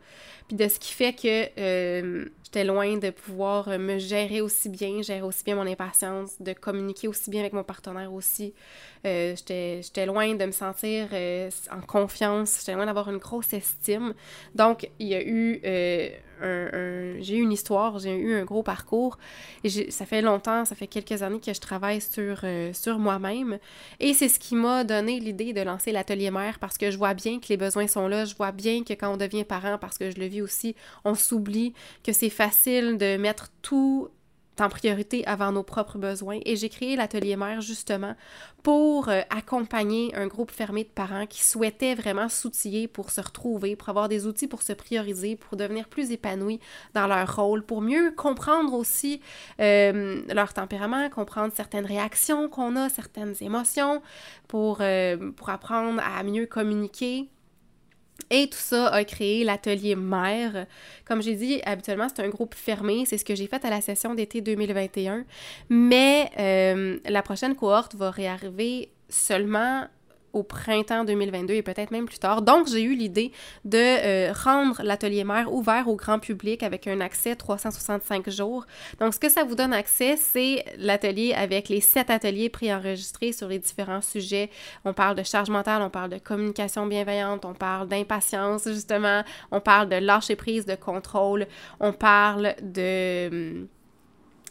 puis 0.47 0.57
de 0.57 0.67
ce 0.67 0.79
qui 0.79 0.93
fait 0.93 1.13
que 1.13 1.49
euh, 1.57 2.25
j'étais 2.43 2.63
loin 2.63 2.97
de 2.97 3.09
pouvoir 3.09 3.67
euh, 3.69 3.77
me 3.77 3.97
gérer 3.97 4.41
aussi 4.41 4.69
bien, 4.69 5.01
gérer 5.01 5.21
aussi 5.21 5.43
bien 5.43 5.55
mon 5.55 5.67
impatience, 5.67 6.41
de 6.41 6.53
communiquer 6.53 7.07
aussi 7.07 7.29
bien 7.29 7.41
avec 7.41 7.53
mon 7.53 7.63
partenaire 7.63 8.13
aussi. 8.13 8.53
Euh, 9.05 9.35
j'étais 9.35 10.05
loin 10.05 10.33
de 10.35 10.45
me 10.45 10.51
sentir 10.51 11.09
en 11.71 11.81
confiance, 11.81 12.59
j'étais 12.59 12.73
loin 12.73 12.85
d'avoir 12.85 13.09
une 13.09 13.17
grosse 13.17 13.53
estime. 13.53 14.13
Donc, 14.55 14.89
il 14.99 15.07
y 15.07 15.15
a 15.15 15.21
eu 15.21 15.61
j'ai 17.21 17.37
eu 17.37 17.41
une 17.41 17.51
histoire, 17.51 17.99
j'ai 17.99 18.15
eu 18.15 18.35
un 18.35 18.43
gros 18.43 18.63
parcours. 18.63 19.17
Et 19.63 19.91
ça 19.91 20.05
fait 20.05 20.21
longtemps, 20.21 20.65
ça 20.65 20.75
fait 20.75 20.87
quelques 20.87 21.23
années 21.23 21.39
que 21.39 21.53
je 21.53 21.59
travaille 21.59 22.01
sur, 22.01 22.41
euh, 22.43 22.71
sur 22.73 22.99
moi-même. 22.99 23.59
Et 23.99 24.13
c'est 24.13 24.29
ce 24.29 24.39
qui 24.39 24.55
m'a 24.55 24.83
donné 24.83 25.19
l'idée 25.19 25.53
de 25.53 25.61
lancer 25.61 25.91
l'atelier 25.91 26.31
mère 26.31 26.59
parce 26.59 26.77
que 26.77 26.91
je 26.91 26.97
vois 26.97 27.13
bien 27.13 27.39
que 27.39 27.47
les 27.49 27.57
besoins 27.57 27.87
sont 27.87 28.07
là. 28.07 28.25
Je 28.25 28.35
vois 28.35 28.51
bien 28.51 28.83
que 28.83 28.93
quand 28.93 29.13
on 29.13 29.17
devient 29.17 29.43
parent, 29.43 29.77
parce 29.79 29.97
que 29.97 30.11
je 30.11 30.17
le 30.17 30.25
vis 30.25 30.41
aussi, 30.41 30.75
on 31.05 31.15
s'oublie 31.15 31.73
que 32.03 32.11
c'est 32.11 32.29
facile 32.29 32.97
de 32.97 33.17
mettre 33.17 33.49
tout 33.61 34.09
en 34.59 34.69
priorité 34.69 35.25
avant 35.25 35.51
nos 35.51 35.63
propres 35.63 35.97
besoins. 35.97 36.39
Et 36.45 36.55
j'ai 36.55 36.69
créé 36.69 36.95
l'atelier 36.95 37.35
mère 37.35 37.61
justement 37.61 38.15
pour 38.61 39.09
euh, 39.09 39.21
accompagner 39.29 40.15
un 40.15 40.27
groupe 40.27 40.51
fermé 40.51 40.83
de 40.83 40.89
parents 40.89 41.25
qui 41.27 41.43
souhaitaient 41.43 41.95
vraiment 41.95 42.29
s'outiller 42.29 42.87
pour 42.87 43.11
se 43.11 43.19
retrouver, 43.19 43.75
pour 43.75 43.89
avoir 43.89 44.07
des 44.07 44.25
outils 44.25 44.47
pour 44.47 44.61
se 44.61 44.73
prioriser, 44.73 45.35
pour 45.35 45.57
devenir 45.57 45.87
plus 45.89 46.11
épanouis 46.11 46.59
dans 46.93 47.07
leur 47.07 47.35
rôle, 47.35 47.63
pour 47.63 47.81
mieux 47.81 48.11
comprendre 48.11 48.73
aussi 48.73 49.21
euh, 49.59 50.21
leur 50.33 50.53
tempérament, 50.53 51.09
comprendre 51.09 51.53
certaines 51.53 51.85
réactions 51.85 52.47
qu'on 52.47 52.75
a, 52.75 52.89
certaines 52.89 53.35
émotions, 53.41 54.01
pour, 54.47 54.77
euh, 54.79 55.31
pour 55.31 55.49
apprendre 55.49 56.01
à 56.01 56.23
mieux 56.23 56.45
communiquer 56.45 57.29
et 58.29 58.49
tout 58.49 58.57
ça 58.57 58.87
a 58.87 59.03
créé 59.03 59.43
l'atelier 59.43 59.95
mère. 59.95 60.65
Comme 61.05 61.21
j'ai 61.21 61.35
dit, 61.35 61.61
habituellement, 61.65 62.07
c'est 62.13 62.23
un 62.23 62.29
groupe 62.29 62.55
fermé. 62.55 63.05
C'est 63.05 63.17
ce 63.17 63.25
que 63.25 63.35
j'ai 63.35 63.47
fait 63.47 63.63
à 63.65 63.69
la 63.69 63.81
session 63.81 64.13
d'été 64.13 64.41
2021. 64.41 65.25
Mais 65.69 66.29
euh, 66.39 66.99
la 67.05 67.21
prochaine 67.21 67.55
cohorte 67.55 67.95
va 67.95 68.11
réarriver 68.11 68.89
seulement 69.09 69.87
au 70.33 70.43
printemps 70.43 71.05
2022 71.05 71.53
et 71.53 71.61
peut-être 71.61 71.91
même 71.91 72.05
plus 72.05 72.19
tard. 72.19 72.41
Donc, 72.41 72.67
j'ai 72.67 72.81
eu 72.81 72.95
l'idée 72.95 73.31
de 73.65 73.77
euh, 73.77 74.33
rendre 74.33 74.81
l'atelier 74.83 75.23
mère 75.23 75.53
ouvert 75.53 75.87
au 75.87 75.95
grand 75.95 76.19
public 76.19 76.63
avec 76.63 76.87
un 76.87 76.99
accès 76.99 77.35
365 77.35 78.29
jours. 78.29 78.65
Donc, 78.99 79.13
ce 79.13 79.19
que 79.19 79.29
ça 79.29 79.43
vous 79.43 79.55
donne 79.55 79.73
accès, 79.73 80.17
c'est 80.17 80.65
l'atelier 80.77 81.33
avec 81.33 81.69
les 81.69 81.81
sept 81.81 82.09
ateliers 82.09 82.49
préenregistrés 82.49 83.31
sur 83.31 83.47
les 83.47 83.59
différents 83.59 84.01
sujets. 84.01 84.49
On 84.85 84.93
parle 84.93 85.15
de 85.15 85.23
charge 85.23 85.49
mentale, 85.49 85.81
on 85.81 85.89
parle 85.89 86.09
de 86.09 86.17
communication 86.17 86.87
bienveillante, 86.87 87.45
on 87.45 87.53
parle 87.53 87.87
d'impatience, 87.87 88.67
justement, 88.67 89.23
on 89.51 89.61
parle 89.61 89.89
de 89.89 89.97
lâcher 89.97 90.35
prise, 90.35 90.65
de 90.65 90.75
contrôle, 90.75 91.47
on 91.79 91.93
parle 91.93 92.55
de 92.61 93.29
hum, 93.31 93.67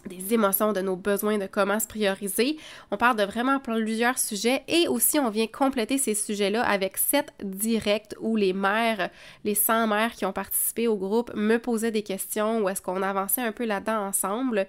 des 0.07 0.35
émotions, 0.35 0.73
de 0.73 0.81
nos 0.81 0.97
besoins, 0.97 1.39
de 1.39 1.47
comment 1.47 1.79
se 1.79 1.87
prioriser. 1.87 2.57
On 2.91 2.97
parle 2.97 3.17
de 3.17 3.25
vraiment 3.25 3.59
plusieurs 3.61 4.19
sujets 4.19 4.63
et 4.69 4.89
aussi 4.89 5.19
on 5.19 5.31
vient 5.31 5.47
compléter 5.47 5.99
ces 5.99 6.15
sujets-là 6.15 6.63
avec 6.63 6.97
sept 6.97 7.33
directs 7.43 8.15
où 8.21 8.37
les 8.37 8.53
mères, 8.53 9.11
les 9.45 9.55
100 9.55 9.87
mères 9.87 10.13
qui 10.13 10.25
ont 10.25 10.33
participé 10.33 10.89
au 10.89 10.97
groupe 10.97 11.33
me 11.35 11.59
posaient 11.59 11.91
des 11.91 12.03
questions 12.03 12.61
ou 12.61 12.69
est-ce 12.69 12.83
qu'on 12.83 13.03
avançait 13.03 13.43
un 13.43 13.53
peu 13.53 13.65
là-dedans 13.65 14.07
ensemble. 14.07 14.67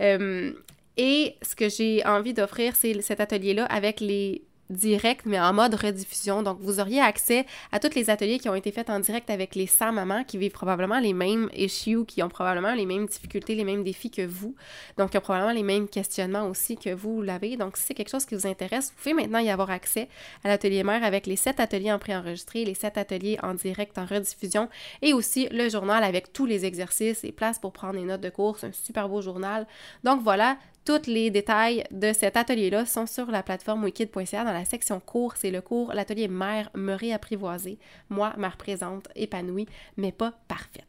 Euh, 0.00 0.52
et 0.96 1.36
ce 1.42 1.56
que 1.56 1.68
j'ai 1.68 2.04
envie 2.06 2.34
d'offrir, 2.34 2.76
c'est 2.76 3.00
cet 3.02 3.20
atelier-là 3.20 3.64
avec 3.66 4.00
les 4.00 4.42
direct, 4.70 5.26
mais 5.26 5.40
en 5.40 5.52
mode 5.52 5.74
rediffusion. 5.74 6.42
Donc, 6.42 6.58
vous 6.60 6.80
auriez 6.80 7.00
accès 7.00 7.46
à 7.72 7.80
tous 7.80 7.94
les 7.94 8.10
ateliers 8.10 8.38
qui 8.38 8.48
ont 8.48 8.54
été 8.54 8.72
faits 8.72 8.90
en 8.90 9.00
direct 9.00 9.30
avec 9.30 9.54
les 9.54 9.66
100 9.66 9.92
mamans 9.92 10.24
qui 10.24 10.38
vivent 10.38 10.52
probablement 10.52 10.98
les 10.98 11.12
mêmes 11.12 11.50
issues, 11.54 12.04
qui 12.06 12.22
ont 12.22 12.28
probablement 12.28 12.74
les 12.74 12.86
mêmes 12.86 13.06
difficultés, 13.06 13.54
les 13.54 13.64
mêmes 13.64 13.84
défis 13.84 14.10
que 14.10 14.26
vous. 14.26 14.54
Donc, 14.96 15.10
qui 15.10 15.18
ont 15.18 15.20
probablement 15.22 15.52
les 15.52 15.62
mêmes 15.62 15.88
questionnements 15.88 16.48
aussi 16.48 16.76
que 16.76 16.94
vous 16.94 17.22
l'avez. 17.22 17.56
Donc, 17.56 17.76
si 17.76 17.84
c'est 17.84 17.94
quelque 17.94 18.10
chose 18.10 18.24
qui 18.24 18.34
vous 18.34 18.46
intéresse, 18.46 18.90
vous 18.90 19.02
pouvez 19.02 19.14
maintenant 19.14 19.38
y 19.38 19.50
avoir 19.50 19.70
accès 19.70 20.08
à 20.42 20.48
l'atelier 20.48 20.82
mère 20.82 21.04
avec 21.04 21.26
les 21.26 21.36
7 21.36 21.60
ateliers 21.60 21.92
en 21.92 21.98
préenregistré, 21.98 22.64
les 22.64 22.74
7 22.74 22.98
ateliers 22.98 23.38
en 23.42 23.54
direct 23.54 23.98
en 23.98 24.06
rediffusion 24.06 24.68
et 25.02 25.12
aussi 25.12 25.48
le 25.50 25.68
journal 25.68 26.02
avec 26.04 26.32
tous 26.32 26.46
les 26.46 26.64
exercices 26.64 27.24
et 27.24 27.32
places 27.32 27.58
pour 27.58 27.72
prendre 27.72 27.94
des 27.94 28.04
notes 28.04 28.20
de 28.20 28.30
course, 28.30 28.64
un 28.64 28.72
super 28.72 29.08
beau 29.08 29.20
journal. 29.20 29.66
Donc, 30.02 30.22
voilà, 30.22 30.56
tous 30.84 31.06
les 31.06 31.30
détails 31.30 31.84
de 31.90 32.12
cet 32.12 32.36
atelier-là 32.36 32.84
sont 32.84 33.06
sur 33.06 33.30
la 33.30 33.42
plateforme 33.42 33.84
wikid.ca 33.84 34.44
dans 34.44 34.52
la 34.52 34.64
section 34.64 35.00
cours. 35.00 35.34
C'est 35.36 35.50
le 35.50 35.62
cours 35.62 35.94
L'atelier 35.94 36.28
mère 36.28 36.70
me 36.74 36.94
réapprivoiser. 36.94 37.78
Moi, 38.10 38.34
me 38.36 38.46
représente 38.46 39.08
épanouie, 39.14 39.66
mais 39.96 40.12
pas 40.12 40.32
parfaite. 40.46 40.84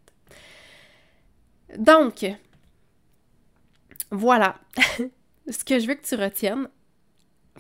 Donc, 1.78 2.26
voilà. 4.12 4.56
Ce 5.50 5.64
que 5.64 5.80
je 5.80 5.88
veux 5.88 5.96
que 5.96 6.06
tu 6.06 6.16
retiennes 6.16 6.68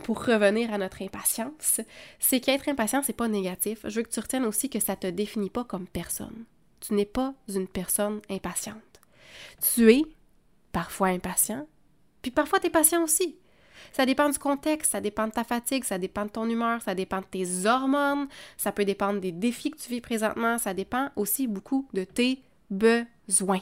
pour 0.03 0.25
revenir 0.25 0.73
à 0.73 0.77
notre 0.77 1.01
impatience, 1.01 1.79
c'est 2.19 2.39
qu'être 2.41 2.67
impatient, 2.67 3.01
c'est 3.03 3.13
pas 3.13 3.27
négatif. 3.27 3.79
Je 3.85 3.97
veux 3.97 4.03
que 4.03 4.09
tu 4.09 4.19
retiennes 4.19 4.45
aussi 4.45 4.69
que 4.69 4.79
ça 4.79 4.95
te 4.95 5.07
définit 5.07 5.49
pas 5.49 5.63
comme 5.63 5.87
personne. 5.87 6.45
Tu 6.81 6.93
n'es 6.93 7.05
pas 7.05 7.33
une 7.47 7.67
personne 7.67 8.21
impatiente. 8.29 8.81
Tu 9.61 9.93
es 9.93 10.03
parfois 10.71 11.07
impatient, 11.07 11.67
puis 12.25 12.31
parfois 12.31 12.59
tu 12.59 12.65
es 12.65 12.69
patient 12.71 13.03
aussi. 13.03 13.37
Ça 13.93 14.03
dépend 14.07 14.27
du 14.27 14.39
contexte, 14.39 14.93
ça 14.93 14.99
dépend 14.99 15.27
de 15.27 15.31
ta 15.31 15.43
fatigue, 15.43 15.83
ça 15.83 15.99
dépend 15.99 16.25
de 16.25 16.31
ton 16.31 16.49
humeur, 16.49 16.81
ça 16.81 16.95
dépend 16.95 17.19
de 17.19 17.25
tes 17.25 17.67
hormones, 17.67 18.27
ça 18.57 18.71
peut 18.71 18.83
dépendre 18.83 19.21
des 19.21 19.31
défis 19.31 19.69
que 19.69 19.77
tu 19.77 19.91
vis 19.91 20.01
présentement, 20.01 20.57
ça 20.57 20.73
dépend 20.73 21.11
aussi 21.15 21.45
beaucoup 21.45 21.87
de 21.93 22.03
tes 22.03 22.41
besoins. 22.71 23.61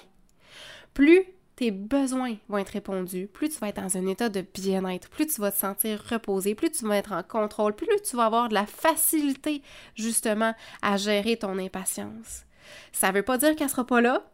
Plus 0.93 1.25
tes 1.57 1.71
besoins 1.71 2.37
vont 2.47 2.57
être 2.57 2.69
répondus, 2.69 3.27
plus 3.27 3.49
tu 3.49 3.59
vas 3.59 3.67
être 3.67 3.81
dans 3.81 3.97
un 3.97 4.07
état 4.07 4.29
de 4.29 4.45
bien-être, 4.53 5.09
plus 5.09 5.27
tu 5.27 5.41
vas 5.41 5.51
te 5.51 5.57
sentir 5.57 6.01
reposé, 6.09 6.55
plus 6.55 6.71
tu 6.71 6.87
vas 6.87 6.95
être 6.95 7.11
en 7.11 7.21
contrôle, 7.21 7.75
plus 7.75 7.87
tu 8.09 8.15
vas 8.15 8.27
avoir 8.27 8.47
de 8.47 8.53
la 8.53 8.65
facilité 8.65 9.61
justement 9.93 10.55
à 10.81 10.95
gérer 10.95 11.35
ton 11.35 11.59
impatience. 11.59 12.45
Ça 12.93 13.09
ne 13.09 13.17
veut 13.17 13.23
pas 13.23 13.37
dire 13.37 13.57
qu'elle 13.57 13.69
sera 13.69 13.85
pas 13.85 13.99
là, 13.99 14.25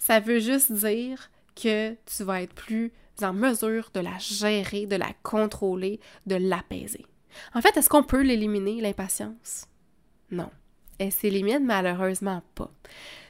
ça 0.00 0.18
veut 0.18 0.40
juste 0.40 0.72
dire 0.72 1.30
que 1.54 1.94
tu 2.06 2.24
vas 2.24 2.42
être 2.42 2.54
plus 2.54 2.92
en 3.20 3.32
mesure 3.32 3.90
de 3.94 4.00
la 4.00 4.18
gérer, 4.18 4.86
de 4.86 4.96
la 4.96 5.12
contrôler, 5.22 6.00
de 6.26 6.36
l'apaiser. 6.36 7.06
En 7.54 7.60
fait, 7.60 7.76
est-ce 7.76 7.88
qu'on 7.88 8.02
peut 8.02 8.22
l'éliminer, 8.22 8.80
l'impatience? 8.80 9.66
Non. 10.30 10.50
Elle 10.98 11.12
s'élimine 11.12 11.64
malheureusement 11.64 12.42
pas. 12.54 12.70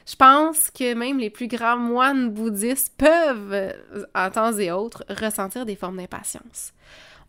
Je 0.05 0.15
pense 0.15 0.69
que 0.69 0.93
même 0.93 1.17
les 1.17 1.29
plus 1.29 1.47
grands 1.47 1.77
moines 1.77 2.29
bouddhistes 2.29 2.93
peuvent, 2.97 3.53
euh, 3.53 3.73
en 4.13 4.29
temps 4.29 4.57
et 4.57 4.71
autres, 4.71 5.05
ressentir 5.09 5.65
des 5.65 5.75
formes 5.75 5.97
d'impatience. 5.97 6.73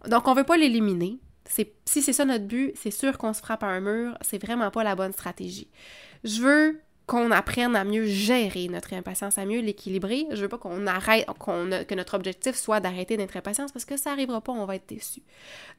Donc, 0.09 0.27
on 0.27 0.33
ne 0.33 0.39
veut 0.39 0.45
pas 0.45 0.57
l'éliminer. 0.57 1.19
Si 1.47 2.03
c'est 2.03 2.13
ça 2.13 2.25
notre 2.25 2.47
but, 2.47 2.73
c'est 2.75 2.91
sûr 2.91 3.17
qu'on 3.17 3.33
se 3.33 3.41
frappe 3.41 3.63
à 3.63 3.69
un 3.69 3.81
mur. 3.81 4.17
C'est 4.23 4.45
vraiment 4.45 4.71
pas 4.71 4.83
la 4.83 4.97
bonne 4.97 5.13
stratégie. 5.13 5.69
Je 6.25 6.41
veux 6.41 6.81
qu'on 7.07 7.31
apprenne 7.31 7.77
à 7.77 7.85
mieux 7.85 8.07
gérer 8.07 8.69
notre 8.69 8.95
impatience, 8.95 9.37
à 9.37 9.45
mieux 9.45 9.61
l'équilibrer. 9.61 10.27
Je 10.31 10.43
veux 10.43 10.49
pas 10.49 10.59
qu'on 10.59 10.87
arrête, 10.87 11.27
qu'on, 11.39 11.69
que 11.87 11.95
notre 11.95 12.15
objectif 12.15 12.57
soit 12.57 12.81
d'arrêter 12.81 13.17
d'être 13.17 13.37
impatience 13.37 13.73
parce 13.73 13.85
que 13.85 13.97
ça 13.97 14.11
n'arrivera 14.11 14.41
pas, 14.41 14.53
on 14.53 14.65
va 14.65 14.77
être 14.77 14.89
déçu. 14.89 15.23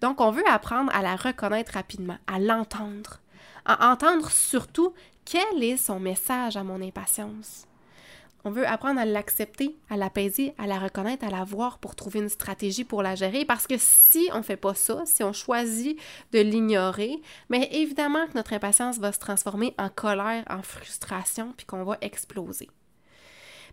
Donc, 0.01 0.22
on 0.22 0.32
veut 0.32 0.48
apprendre 0.48 0.91
à 0.94 1.01
la 1.01 1.15
reconnaître 1.15 1.74
rapidement, 1.74 2.17
à 2.27 2.39
l'entendre, 2.39 3.22
à 3.65 3.91
entendre 3.91 4.29
surtout 4.29 4.94
quel 5.25 5.63
est 5.63 5.77
son 5.77 6.00
message 6.00 6.58
à 6.58 6.63
mon 6.63 6.82
impatience? 6.82 7.65
On 8.47 8.51
veut 8.51 8.67
apprendre 8.67 8.99
à 8.99 9.05
l'accepter, 9.05 9.75
à 9.89 9.97
l'apaiser, 9.97 10.53
à 10.59 10.67
la 10.67 10.77
reconnaître, 10.77 11.25
à 11.25 11.31
la 11.31 11.43
voir 11.43 11.79
pour 11.79 11.95
trouver 11.95 12.19
une 12.19 12.29
stratégie 12.29 12.83
pour 12.83 13.01
la 13.01 13.15
gérer. 13.15 13.43
Parce 13.43 13.65
que 13.65 13.73
si 13.79 14.29
on 14.33 14.37
ne 14.37 14.43
fait 14.43 14.55
pas 14.55 14.75
ça, 14.75 15.01
si 15.05 15.23
on 15.23 15.33
choisit 15.33 15.99
de 16.31 16.39
l'ignorer, 16.39 17.19
mais 17.49 17.67
évidemment 17.71 18.27
que 18.27 18.35
notre 18.35 18.53
impatience 18.53 18.99
va 18.99 19.11
se 19.11 19.17
transformer 19.17 19.73
en 19.79 19.89
colère, 19.89 20.43
en 20.47 20.61
frustration, 20.61 21.53
puis 21.57 21.65
qu'on 21.65 21.83
va 21.83 21.97
exploser. 22.01 22.69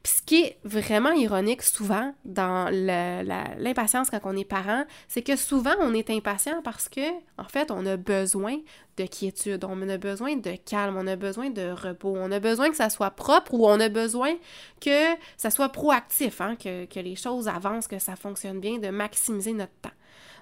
Puis 0.02 0.14
ce 0.16 0.22
qui 0.22 0.42
est 0.42 0.58
vraiment 0.64 1.12
ironique 1.12 1.62
souvent 1.62 2.12
dans 2.24 2.68
l'impatience 2.72 4.10
quand 4.10 4.20
on 4.24 4.36
est 4.36 4.44
parent, 4.44 4.84
c'est 5.06 5.22
que 5.22 5.36
souvent 5.36 5.74
on 5.80 5.94
est 5.94 6.10
impatient 6.10 6.60
parce 6.62 6.88
que, 6.88 7.08
en 7.38 7.44
fait, 7.44 7.70
on 7.70 7.86
a 7.86 7.96
besoin 7.96 8.58
de 8.96 9.06
quiétude, 9.06 9.64
on 9.64 9.88
a 9.88 9.98
besoin 9.98 10.36
de 10.36 10.56
calme, 10.56 10.96
on 10.96 11.06
a 11.06 11.16
besoin 11.16 11.50
de 11.50 11.70
repos, 11.70 12.14
on 12.16 12.32
a 12.32 12.40
besoin 12.40 12.70
que 12.70 12.76
ça 12.76 12.90
soit 12.90 13.12
propre 13.12 13.54
ou 13.54 13.66
on 13.66 13.78
a 13.78 13.88
besoin 13.88 14.34
que 14.80 15.14
ça 15.36 15.50
soit 15.50 15.68
proactif, 15.68 16.40
hein, 16.40 16.56
que, 16.56 16.84
que 16.86 17.00
les 17.00 17.14
choses 17.14 17.46
avancent, 17.46 17.86
que 17.86 18.00
ça 18.00 18.16
fonctionne 18.16 18.60
bien, 18.60 18.78
de 18.78 18.88
maximiser 18.88 19.52
notre 19.52 19.72
temps. 19.82 19.90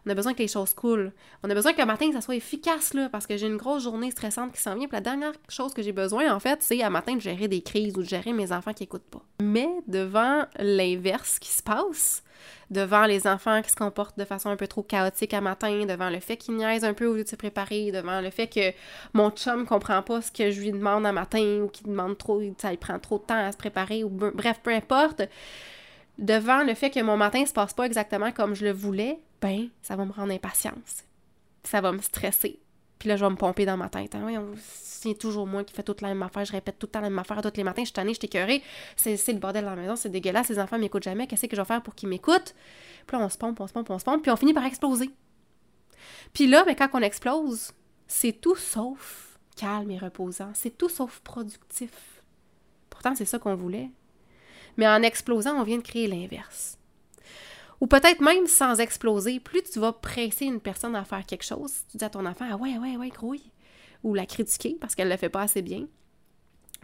On 0.07 0.11
a 0.11 0.15
besoin 0.15 0.35
que 0.35 0.39
les 0.39 0.49
choses 0.49 0.75
coulent. 0.75 1.13
On 1.43 1.51
a 1.51 1.55
besoin 1.55 1.73
que 1.73 1.83
matin, 1.83 2.11
ça 2.13 2.21
soit 2.21 2.37
efficace, 2.37 2.95
là, 2.95 3.09
parce 3.11 3.27
que 3.27 3.37
j'ai 3.37 3.47
une 3.47 3.57
grosse 3.57 3.83
journée 3.83 4.11
stressante 4.11 4.53
qui 4.53 4.61
s'en 4.61 4.75
vient. 4.75 4.87
Puis 4.87 4.97
la 4.97 5.01
dernière 5.01 5.33
chose 5.49 5.75
que 5.75 5.83
j'ai 5.83 5.93
besoin, 5.93 6.35
en 6.35 6.41
fait, 6.41 6.63
c'est 6.63 6.83
à 6.83 6.91
matin 6.91 7.15
de 7.15 7.21
gérer 7.21 7.49
des 7.49 7.63
crises 7.63 7.97
ou 7.97 8.03
de 8.03 8.09
gérer 8.09 8.33
mes 8.33 8.53
enfants 8.53 8.73
qui 8.73 8.83
n'écoutent 8.83 9.03
pas. 9.11 9.23
Mais 9.41 9.69
devant 9.87 10.45
l'inverse 10.59 11.39
qui 11.39 11.51
se 11.51 11.63
passe, 11.63 12.23
devant 12.71 13.05
les 13.05 13.27
enfants 13.27 13.61
qui 13.63 13.71
se 13.71 13.77
comportent 13.77 14.19
de 14.19 14.25
façon 14.25 14.49
un 14.49 14.57
peu 14.57 14.67
trop 14.67 14.83
chaotique 14.83 15.35
à 15.35 15.41
matin, 15.41 15.85
devant 15.87 16.09
le 16.09 16.21
fait 16.21 16.37
qu'ils 16.37 16.57
niaisent 16.57 16.85
un 16.85 16.95
peu 16.95 17.07
au 17.07 17.15
lieu 17.15 17.25
de 17.25 17.29
se 17.29 17.37
préparer, 17.37 17.93
devant 17.93 18.21
le 18.21 18.31
fait 18.31 18.47
que 18.47 18.73
mon 19.13 19.31
chum 19.31 19.67
comprend 19.67 20.03
pas 20.03 20.23
ce 20.23 20.31
que 20.31 20.51
je 20.51 20.61
lui 20.61 20.73
demande 20.73 21.05
à 21.05 21.13
matin 21.13 21.61
ou 21.63 21.69
qu'il 21.69 21.87
demande 21.89 22.17
trop, 22.17 22.41
ça 22.59 22.73
il 22.73 22.79
prend 22.79 22.99
trop 22.99 23.19
de 23.19 23.25
temps 23.25 23.47
à 23.47 23.53
se 23.53 23.57
préparer 23.57 24.05
ou 24.05 24.09
bref, 24.09 24.61
peu 24.63 24.73
importe 24.73 25.23
devant 26.21 26.63
le 26.63 26.75
fait 26.75 26.91
que 26.91 27.01
mon 27.01 27.17
matin 27.17 27.45
se 27.45 27.53
passe 27.53 27.73
pas 27.73 27.85
exactement 27.85 28.31
comme 28.31 28.55
je 28.55 28.65
le 28.65 28.73
voulais, 28.73 29.19
ben, 29.41 29.69
ça 29.83 29.97
va 29.97 30.05
me 30.05 30.13
rendre 30.13 30.33
impatience. 30.33 31.05
Ça 31.65 31.81
va 31.81 31.93
me 31.93 32.01
stresser. 32.01 32.61
Puis 32.99 33.09
là, 33.09 33.17
je 33.17 33.25
vais 33.25 33.31
me 33.31 33.37
pomper 33.37 33.65
dans 33.65 33.79
ma 33.79 33.89
tête. 33.89 34.15
Hein. 34.15 34.45
c'est 34.57 35.19
toujours 35.19 35.47
moi 35.47 35.65
qui 35.65 35.73
fais 35.73 35.83
toute 35.83 36.03
la 36.03 36.09
même 36.09 36.23
affaire. 36.23 36.45
Je 36.45 36.53
répète 36.53 36.79
tout 36.79 36.87
le 36.87 36.91
temps 36.91 37.01
la 37.01 37.09
même 37.09 37.19
affaire 37.19 37.41
tous 37.41 37.57
les 37.57 37.65
matins. 37.65 37.83
Je 37.83 37.87
suis 37.87 37.95
tannée, 37.95 38.13
je 38.13 38.19
suis 38.19 38.63
C'est, 38.97 39.33
le 39.33 39.39
bordel 39.39 39.65
dans 39.65 39.71
la 39.71 39.77
maison, 39.77 39.97
c'est 39.97 40.11
dégueulasse. 40.11 40.51
Les 40.51 40.59
enfants 40.59 40.79
m'écoutent 40.79 41.03
jamais. 41.03 41.27
Qu'est-ce 41.27 41.47
que 41.47 41.57
je 41.57 41.61
vais 41.61 41.67
faire 41.67 41.83
pour 41.83 41.95
qu'ils 41.95 42.11
m'écoutent? 42.11 42.55
Puis 43.07 43.17
là, 43.17 43.25
on 43.25 43.29
se 43.31 43.39
pompe, 43.39 43.59
on 43.61 43.67
se 43.67 43.73
pompe, 43.73 43.89
on 43.89 43.99
se 43.99 44.05
pompe. 44.05 44.23
Puis 44.23 44.31
on 44.31 44.37
finit 44.37 44.53
par 44.53 44.67
exploser. 44.67 45.11
Puis 46.35 46.47
là, 46.47 46.65
ben, 46.65 46.75
quand 46.75 46.91
on 46.93 47.01
explose, 47.01 47.73
c'est 48.07 48.33
tout 48.33 48.57
sauf 48.57 49.39
calme 49.57 49.91
et 49.91 49.99
reposant. 49.99 50.51
C'est 50.53 50.77
tout 50.77 50.91
sauf 50.91 51.21
productif. 51.21 52.23
Pourtant, 52.91 53.15
c'est 53.15 53.25
ça 53.25 53.39
qu'on 53.39 53.55
voulait 53.55 53.91
mais 54.77 54.89
en 54.89 55.03
explosant, 55.03 55.61
on 55.61 55.63
vient 55.63 55.77
de 55.79 55.83
créer 55.83 56.07
l'inverse. 56.07 56.79
Ou 57.81 57.87
peut-être 57.87 58.21
même 58.21 58.47
sans 58.47 58.79
exploser, 58.79 59.41
plus 59.41 59.63
tu 59.63 59.81
vas 59.81 59.93
presser 59.93 60.45
une 60.45 60.61
personne 60.61 60.95
à 60.95 61.05
faire 61.05 61.25
quelque 61.25 61.45
chose, 61.45 61.73
tu 61.91 61.97
dis 61.97 62.05
à 62.05 62.11
ton 62.11 62.27
enfant, 62.27 62.47
ah 62.51 62.57
ouais, 62.57 62.77
ouais, 62.79 62.97
ouais, 62.97 63.09
grouille, 63.09 63.51
ou 64.03 64.15
la 64.15 64.27
critiquer 64.27 64.77
parce 64.81 64.95
qu'elle 64.95 65.09
ne 65.09 65.13
le 65.13 65.19
fait 65.19 65.31
pas 65.31 65.43
assez 65.43 65.63
bien, 65.63 65.87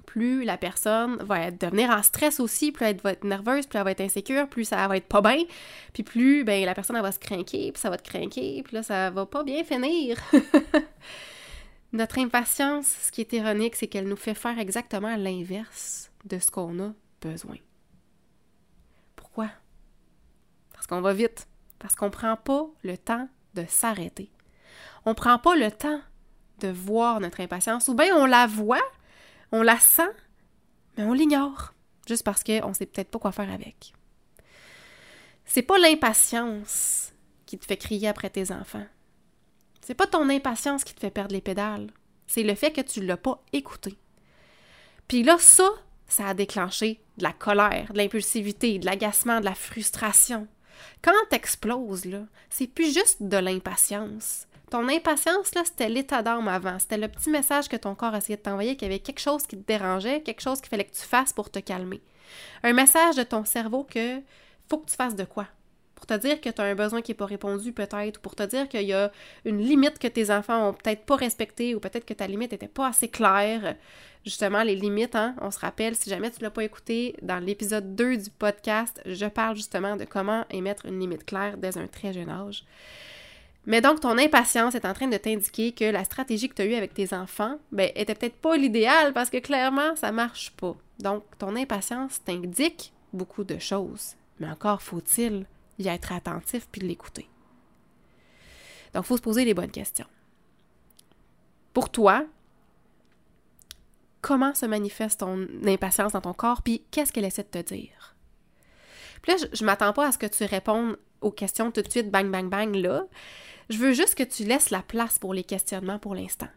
plus 0.07 0.45
la 0.45 0.57
personne 0.57 1.17
va 1.17 1.51
devenir 1.51 1.91
en 1.91 2.03
stress 2.03 2.41
aussi, 2.41 2.73
plus 2.73 2.87
elle 2.87 2.97
va 3.01 3.13
être 3.13 3.25
nerveuse, 3.25 3.67
plus 3.67 3.79
elle 3.79 3.85
va 3.85 3.91
être 3.91 4.01
insécure, 4.01 4.49
plus 4.49 4.65
ça 4.65 4.89
va 4.89 4.97
être 4.97 5.07
pas 5.07 5.21
bien, 5.21 5.45
puis 5.93 6.03
plus 6.03 6.45
ben, 6.45 6.65
la 6.65 6.75
personne 6.75 7.01
va 7.01 7.13
se 7.13 7.19
craquer, 7.19 7.73
puis 7.73 7.81
ça 7.81 7.91
va 7.91 7.99
te 7.99 8.09
craquer, 8.09 8.63
puis 8.63 8.75
là, 8.75 8.83
ça 8.83 9.11
va 9.11 9.27
pas 9.27 9.45
bien 9.45 9.65
finir. 9.65 10.19
Notre 11.93 12.19
impatience, 12.19 12.87
ce 13.03 13.13
qui 13.13 13.21
est 13.21 13.33
ironique, 13.33 13.77
c'est 13.77 13.87
qu'elle 13.87 14.09
nous 14.09 14.17
fait 14.17 14.35
faire 14.35 14.59
exactement 14.59 15.17
l'inverse 15.17 16.11
de 16.25 16.39
ce 16.39 16.51
qu'on 16.51 16.81
a 16.81 16.93
besoin. 17.21 17.57
Pourquoi? 19.15 19.51
Parce 20.77 20.87
qu'on 20.87 21.01
va 21.01 21.13
vite, 21.13 21.49
parce 21.81 21.97
qu'on 21.97 22.07
ne 22.07 22.11
prend 22.11 22.37
pas 22.37 22.67
le 22.85 22.97
temps 22.97 23.29
de 23.55 23.65
s'arrêter. 23.69 24.31
On 25.05 25.11
ne 25.11 25.15
prend 25.15 25.39
pas 25.39 25.57
le 25.57 25.73
temps 25.73 26.01
de 26.61 26.69
voir 26.69 27.21
notre 27.21 27.41
impatience, 27.41 27.89
ou 27.89 27.95
bien 27.95 28.17
on 28.17 28.27
la 28.27 28.47
voit, 28.47 28.83
on 29.53 29.63
la 29.63 29.79
sent, 29.79 30.11
mais 30.97 31.05
on 31.05 31.13
l'ignore, 31.13 31.75
juste 32.07 32.25
parce 32.25 32.45
qu'on 32.45 32.69
ne 32.69 32.75
sait 32.75 32.87
peut-être 32.87 33.11
pas 33.11 33.19
quoi 33.19 33.33
faire 33.33 33.51
avec. 33.51 33.93
C'est 35.45 35.63
pas 35.63 35.79
l'impatience 35.79 37.13
qui 37.47 37.59
te 37.59 37.67
fait 37.67 37.77
crier 37.77 38.09
après 38.09 38.31
tes 38.31 38.53
enfants. 38.53 38.87
C'est 39.81 39.95
pas 39.95 40.07
ton 40.07 40.29
impatience 40.29 40.83
qui 40.83 40.95
te 40.95 41.01
fait 41.01 41.11
perdre 41.11 41.35
les 41.35 41.41
pédales. 41.41 41.89
C'est 42.27 42.43
le 42.43 42.55
fait 42.55 42.73
que 42.73 42.81
tu 42.81 43.05
l'as 43.05 43.17
pas 43.17 43.43
écouté. 43.53 43.97
Puis 45.07 45.23
là, 45.23 45.37
ça, 45.39 45.69
ça 46.09 46.27
a 46.27 46.35
déclenché 46.35 47.01
de 47.19 47.23
la 47.23 47.33
colère, 47.33 47.93
de 47.93 47.99
l'impulsivité, 47.99 48.79
de 48.79 48.87
l'agacement, 48.87 49.39
de 49.39 49.45
la 49.45 49.55
frustration. 49.55 50.49
Quand 51.03 51.13
t'exploses, 51.31 52.05
là, 52.05 52.21
c'est 52.51 52.67
plus 52.67 52.93
juste 52.93 53.23
de 53.23 53.37
l'impatience. 53.37 54.47
Ton 54.71 54.89
impatience, 54.89 55.55
là, 55.55 55.63
c'était 55.65 55.89
l'état 55.89 56.23
d'âme 56.23 56.49
avant. 56.49 56.79
C'était 56.79 56.99
le 56.99 57.09
petit 57.09 57.31
message 57.31 57.69
que 57.69 57.77
ton 57.77 57.95
corps 57.95 58.17
essayait 58.17 58.37
de 58.37 58.43
t'envoyer 58.43 58.77
qu'il 58.77 58.89
y 58.89 58.91
avait 58.91 59.01
quelque 59.01 59.21
chose 59.21 59.47
qui 59.47 59.57
te 59.57 59.67
dérangeait, 59.67 60.23
quelque 60.23 60.41
chose 60.41 60.61
qu'il 60.61 60.71
fallait 60.71 60.85
que 60.85 60.97
tu 60.97 61.07
fasses 61.07 61.33
pour 61.33 61.51
te 61.51 61.61
calmer. 61.61 62.03
Un 62.65 62.73
message 62.73 63.15
de 63.17 63.23
ton 63.23 63.45
cerveau 63.45 63.85
que 63.85 64.21
faut 64.69 64.79
que 64.79 64.91
tu 64.91 64.97
fasses 64.97 65.15
de 65.15 65.25
quoi 65.25 65.47
pour 65.97 66.07
te 66.07 66.15
dire 66.15 66.41
que 66.41 66.51
tu 66.51 66.61
as 66.61 66.65
un 66.65 66.75
besoin 66.75 67.03
qui 67.03 67.11
n'est 67.11 67.17
pas 67.17 67.27
répondu 67.27 67.73
peut-être, 67.73 68.19
ou 68.19 68.21
pour 68.21 68.37
te 68.37 68.45
dire 68.45 68.69
qu'il 68.69 68.83
y 68.83 68.93
a 68.93 69.11
une 69.45 69.59
limite 69.59 69.99
que 69.99 70.07
tes 70.07 70.31
enfants 70.31 70.69
ont 70.69 70.73
peut-être 70.73 71.05
pas 71.05 71.17
respectée, 71.17 71.75
ou 71.75 71.81
peut-être 71.81 72.05
que 72.05 72.15
ta 72.15 72.27
limite 72.29 72.53
n'était 72.53 72.69
pas 72.69 72.89
assez 72.89 73.09
claire. 73.09 73.75
Justement, 74.25 74.63
les 74.63 74.77
limites, 74.77 75.17
hein, 75.17 75.35
on 75.41 75.51
se 75.51 75.59
rappelle, 75.59 75.97
si 75.97 76.11
jamais 76.11 76.31
tu 76.31 76.39
ne 76.41 76.45
l'as 76.45 76.51
pas 76.51 76.65
écouté, 76.65 77.17
dans 77.23 77.39
l'épisode 77.39 77.97
2 77.97 78.17
du 78.19 78.31
podcast, 78.31 79.01
je 79.07 79.27
parle 79.27 79.57
justement 79.57 79.97
de 79.97 80.05
comment 80.05 80.45
émettre 80.51 80.87
une 80.87 81.01
limite 81.01 81.25
claire 81.25 81.57
dès 81.57 81.79
un 81.79 81.87
très 81.87 82.13
jeune 82.13 82.29
âge. 82.29 82.65
Mais 83.67 83.81
donc, 83.81 84.01
ton 84.01 84.17
impatience 84.17 84.75
est 84.75 84.85
en 84.85 84.93
train 84.93 85.09
de 85.09 85.17
t'indiquer 85.17 85.73
que 85.73 85.85
la 85.85 86.05
stratégie 86.05 86.49
que 86.49 86.55
tu 86.55 86.63
as 86.63 86.67
eue 86.67 86.75
avec 86.75 86.95
tes 86.95 87.13
enfants, 87.13 87.59
ben, 87.73 87.91
était 87.97 88.15
peut-être 88.15 88.37
pas 88.37 88.57
l'idéal 88.57 89.13
parce 89.13 89.31
que 89.31 89.39
clairement, 89.39 89.97
ça 89.97 90.13
marche 90.13 90.53
pas. 90.53 90.77
Donc, 91.01 91.25
ton 91.39 91.57
impatience 91.57 92.23
t'indique 92.25 92.93
beaucoup 93.13 93.45
de 93.45 93.59
choses. 93.59 94.15
Mais 94.39 94.49
encore 94.49 94.83
faut-il 94.83 95.47
y 95.79 95.89
être 95.89 96.13
attentif 96.13 96.69
puis 96.71 96.81
l'écouter. 96.81 97.29
Donc, 98.95 99.05
il 99.05 99.09
faut 99.09 99.17
se 99.17 99.23
poser 99.23 99.45
les 99.45 99.55
bonnes 99.55 99.71
questions. 99.71 100.07
Pour 101.73 101.91
toi, 101.91 102.25
comment 104.23 104.55
se 104.55 104.67
manifeste 104.67 105.21
ton 105.21 105.47
impatience 105.67 106.13
dans 106.13 106.21
ton 106.21 106.33
corps, 106.33 106.63
puis 106.63 106.83
qu'est-ce 106.91 107.13
qu'elle 107.13 107.25
essaie 107.25 107.45
de 107.45 107.49
te 107.49 107.75
dire? 107.75 108.17
Puis 109.23 109.33
là, 109.33 109.39
je, 109.39 109.57
je 109.57 109.65
m'attends 109.65 109.93
pas 109.93 110.09
à 110.09 110.13
ce 110.13 110.19
que 110.19 110.27
tu 110.27 110.45
répondes 110.45 110.97
aux 111.21 111.31
questions 111.31 111.71
tout 111.71 111.83
de 111.83 111.91
suite, 111.91 112.11
bang, 112.11 112.31
bang, 112.31 112.49
bang, 112.49 112.75
là. 112.75 113.07
Je 113.69 113.79
veux 113.79 113.93
juste 113.93 114.15
que 114.15 114.23
tu 114.23 114.45
laisses 114.45 114.71
la 114.71 114.83
place 114.83 115.19
pour 115.19 115.35
les 115.35 115.45
questionnements 115.45 115.99
pour 115.99 116.15
l'instant. 116.15 116.49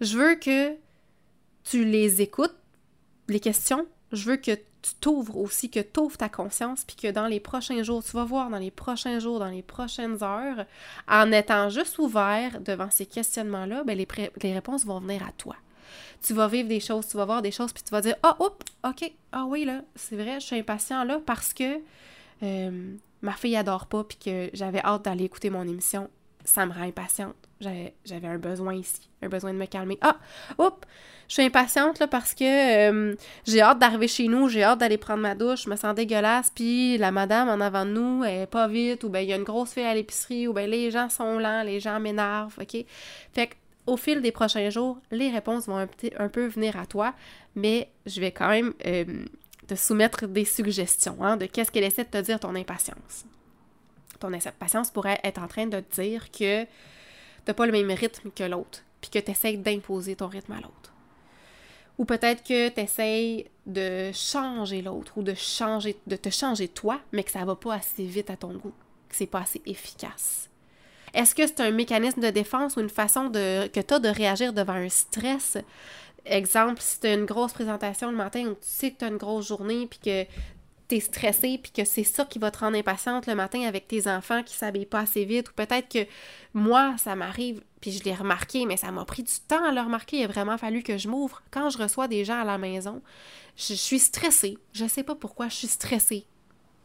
Je 0.00 0.16
veux 0.16 0.34
que 0.36 0.76
tu 1.64 1.84
les 1.84 2.22
écoutes, 2.22 2.56
les 3.28 3.40
questions. 3.40 3.86
Je 4.12 4.30
veux 4.30 4.36
que 4.36 4.52
tu 4.82 4.92
t'ouvres 5.00 5.36
aussi, 5.36 5.70
que 5.70 5.80
tu 5.80 6.00
ouvres 6.00 6.16
ta 6.16 6.28
conscience, 6.28 6.84
puis 6.84 6.96
que 6.96 7.10
dans 7.10 7.26
les 7.26 7.40
prochains 7.40 7.82
jours, 7.82 8.02
tu 8.02 8.12
vas 8.12 8.24
voir 8.24 8.50
dans 8.50 8.58
les 8.58 8.70
prochains 8.70 9.18
jours, 9.18 9.38
dans 9.38 9.48
les 9.48 9.62
prochaines 9.62 10.22
heures, 10.22 10.66
en 11.08 11.32
étant 11.32 11.68
juste 11.68 11.98
ouvert 11.98 12.60
devant 12.60 12.90
ces 12.90 13.06
questionnements-là, 13.06 13.84
ben 13.84 13.96
les, 13.96 14.52
réponses 14.52 14.84
vont 14.84 15.00
venir 15.00 15.22
à 15.26 15.32
toi 15.32 15.56
tu 16.22 16.34
vas 16.34 16.48
vivre 16.48 16.68
des 16.68 16.80
choses, 16.80 17.08
tu 17.08 17.16
vas 17.16 17.24
voir 17.24 17.40
des 17.40 17.50
choses, 17.50 17.72
puis 17.72 17.82
tu 17.82 17.90
vas 17.90 18.02
dire 18.02 18.14
Ah, 18.22 18.36
oh, 18.40 18.50
ok, 18.84 19.10
ah 19.32 19.46
oui, 19.46 19.64
là, 19.64 19.80
c'est 19.94 20.16
vrai, 20.16 20.38
je 20.38 20.46
suis 20.46 20.58
impatient 20.58 21.02
là 21.02 21.18
parce 21.24 21.54
que 21.54 21.80
euh, 22.42 22.94
ma 23.22 23.32
fille 23.32 23.56
adore 23.56 23.86
pas, 23.86 24.04
puis 24.04 24.18
que 24.18 24.50
j'avais 24.52 24.80
hâte 24.84 25.06
d'aller 25.06 25.24
écouter 25.24 25.48
mon 25.48 25.62
émission. 25.62 26.10
Ça 26.44 26.66
me 26.66 26.72
rend 26.72 26.82
impatiente. 26.82 27.36
J'avais 27.60 28.26
un 28.26 28.38
besoin 28.38 28.74
ici, 28.74 29.10
un 29.22 29.28
besoin 29.28 29.52
de 29.52 29.58
me 29.58 29.66
calmer. 29.66 29.98
Ah, 30.00 30.16
oups, 30.58 30.86
je 31.28 31.34
suis 31.34 31.42
impatiente 31.42 31.98
là 31.98 32.06
parce 32.06 32.34
que 32.34 32.90
euh, 32.90 33.14
j'ai 33.46 33.60
hâte 33.60 33.78
d'arriver 33.78 34.08
chez 34.08 34.28
nous, 34.28 34.48
j'ai 34.48 34.62
hâte 34.62 34.80
d'aller 34.80 34.96
prendre 34.96 35.20
ma 35.20 35.34
douche, 35.34 35.64
je 35.64 35.70
me 35.70 35.76
sens 35.76 35.94
dégueulasse, 35.94 36.50
puis 36.54 36.96
la 36.98 37.10
madame 37.10 37.48
en 37.48 37.60
avant 37.60 37.84
de 37.84 37.90
nous 37.90 38.24
est 38.24 38.46
pas 38.46 38.66
vite, 38.66 39.04
ou 39.04 39.10
bien 39.10 39.20
il 39.20 39.28
y 39.28 39.32
a 39.32 39.36
une 39.36 39.44
grosse 39.44 39.72
fille 39.72 39.84
à 39.84 39.94
l'épicerie, 39.94 40.48
ou 40.48 40.54
bien 40.54 40.66
les 40.66 40.90
gens 40.90 41.08
sont 41.08 41.38
lents, 41.38 41.62
les 41.62 41.80
gens 41.80 42.00
m'énervent, 42.00 42.58
ok? 42.60 42.84
Fait 43.32 43.46
que 43.48 43.54
au 43.86 43.96
fil 43.96 44.22
des 44.22 44.32
prochains 44.32 44.70
jours, 44.70 44.98
les 45.10 45.30
réponses 45.30 45.66
vont 45.66 45.78
un, 45.78 45.88
un 46.18 46.28
peu 46.28 46.46
venir 46.46 46.78
à 46.78 46.86
toi, 46.86 47.14
mais 47.54 47.90
je 48.06 48.20
vais 48.20 48.32
quand 48.32 48.48
même 48.48 48.72
euh, 48.86 49.04
te 49.66 49.74
soumettre 49.74 50.26
des 50.26 50.44
suggestions 50.44 51.16
hein, 51.20 51.36
de 51.36 51.46
qu'est-ce 51.46 51.70
qu'elle 51.70 51.84
essaie 51.84 52.04
de 52.04 52.10
te 52.10 52.20
dire 52.20 52.40
ton 52.40 52.54
impatience. 52.54 53.24
Ton 54.20 54.32
impatience 54.32 54.90
pourrait 54.90 55.20
être 55.24 55.42
en 55.42 55.48
train 55.48 55.66
de 55.66 55.80
te 55.80 56.00
dire 56.00 56.30
que 56.30 56.62
tu 56.64 56.68
n'as 57.48 57.54
pas 57.54 57.66
le 57.66 57.72
même 57.72 57.90
rythme 57.90 58.30
que 58.30 58.44
l'autre, 58.44 58.82
puis 59.00 59.10
que 59.10 59.18
tu 59.18 59.56
d'imposer 59.56 60.14
ton 60.14 60.28
rythme 60.28 60.52
à 60.52 60.60
l'autre. 60.60 60.92
Ou 61.98 62.04
peut-être 62.04 62.42
que 62.44 62.68
tu 62.68 63.44
de 63.66 64.10
changer 64.12 64.80
l'autre 64.80 65.18
ou 65.18 65.22
de 65.22 65.34
changer 65.34 65.96
de 66.06 66.16
te 66.16 66.30
changer 66.30 66.68
toi, 66.68 67.00
mais 67.12 67.24
que 67.24 67.30
ça 67.30 67.44
va 67.44 67.56
pas 67.56 67.74
assez 67.74 68.04
vite 68.04 68.30
à 68.30 68.36
ton 68.36 68.54
goût, 68.54 68.72
que 69.08 69.16
c'est 69.16 69.26
pas 69.26 69.40
assez 69.40 69.60
efficace. 69.66 70.48
Est-ce 71.12 71.34
que 71.34 71.46
c'est 71.46 71.60
un 71.60 71.72
mécanisme 71.72 72.20
de 72.20 72.30
défense 72.30 72.76
ou 72.76 72.80
une 72.80 72.88
façon 72.88 73.28
de, 73.28 73.66
que 73.66 73.80
tu 73.80 73.94
as 73.94 73.98
de 73.98 74.08
réagir 74.08 74.52
devant 74.52 74.74
un 74.74 74.88
stress? 74.88 75.58
Exemple, 76.24 76.80
si 76.80 77.00
tu 77.00 77.06
as 77.06 77.14
une 77.14 77.24
grosse 77.24 77.52
présentation 77.52 78.10
le 78.10 78.16
matin 78.16 78.44
ou 78.46 78.54
tu 78.54 78.58
sais 78.62 78.92
que 78.92 78.98
tu 78.98 79.04
as 79.04 79.08
une 79.08 79.16
grosse 79.16 79.48
journée 79.48 79.86
puis 79.86 79.98
que 79.98 80.24
tu 80.90 80.96
es 80.96 81.00
stressé 81.00 81.58
puis 81.62 81.72
que 81.72 81.84
c'est 81.84 82.04
ça 82.04 82.24
qui 82.24 82.38
va 82.38 82.50
te 82.50 82.58
rendre 82.58 82.76
impatiente 82.76 83.26
le 83.26 83.34
matin 83.34 83.62
avec 83.62 83.88
tes 83.88 84.06
enfants 84.08 84.42
qui 84.42 84.54
s'habillent 84.54 84.86
pas 84.86 85.00
assez 85.00 85.24
vite 85.24 85.48
ou 85.50 85.52
peut-être 85.52 85.88
que 85.88 86.06
moi, 86.52 86.96
ça 86.98 87.14
m'arrive 87.14 87.62
puis 87.80 87.92
je 87.92 88.04
l'ai 88.04 88.14
remarqué, 88.14 88.66
mais 88.66 88.76
ça 88.76 88.90
m'a 88.90 89.04
pris 89.04 89.22
du 89.22 89.32
temps 89.48 89.64
à 89.64 89.72
le 89.72 89.80
remarquer. 89.80 90.18
Il 90.18 90.24
a 90.24 90.26
vraiment 90.26 90.58
fallu 90.58 90.82
que 90.82 90.98
je 90.98 91.08
m'ouvre. 91.08 91.42
Quand 91.50 91.70
je 91.70 91.78
reçois 91.78 92.08
des 92.08 92.26
gens 92.26 92.40
à 92.40 92.44
la 92.44 92.58
maison, 92.58 93.00
je, 93.56 93.68
je 93.68 93.74
suis 93.74 93.98
stressée. 93.98 94.58
Je 94.72 94.86
sais 94.86 95.02
pas 95.02 95.14
pourquoi 95.14 95.48
je 95.48 95.54
suis 95.54 95.68
stressée 95.68 96.26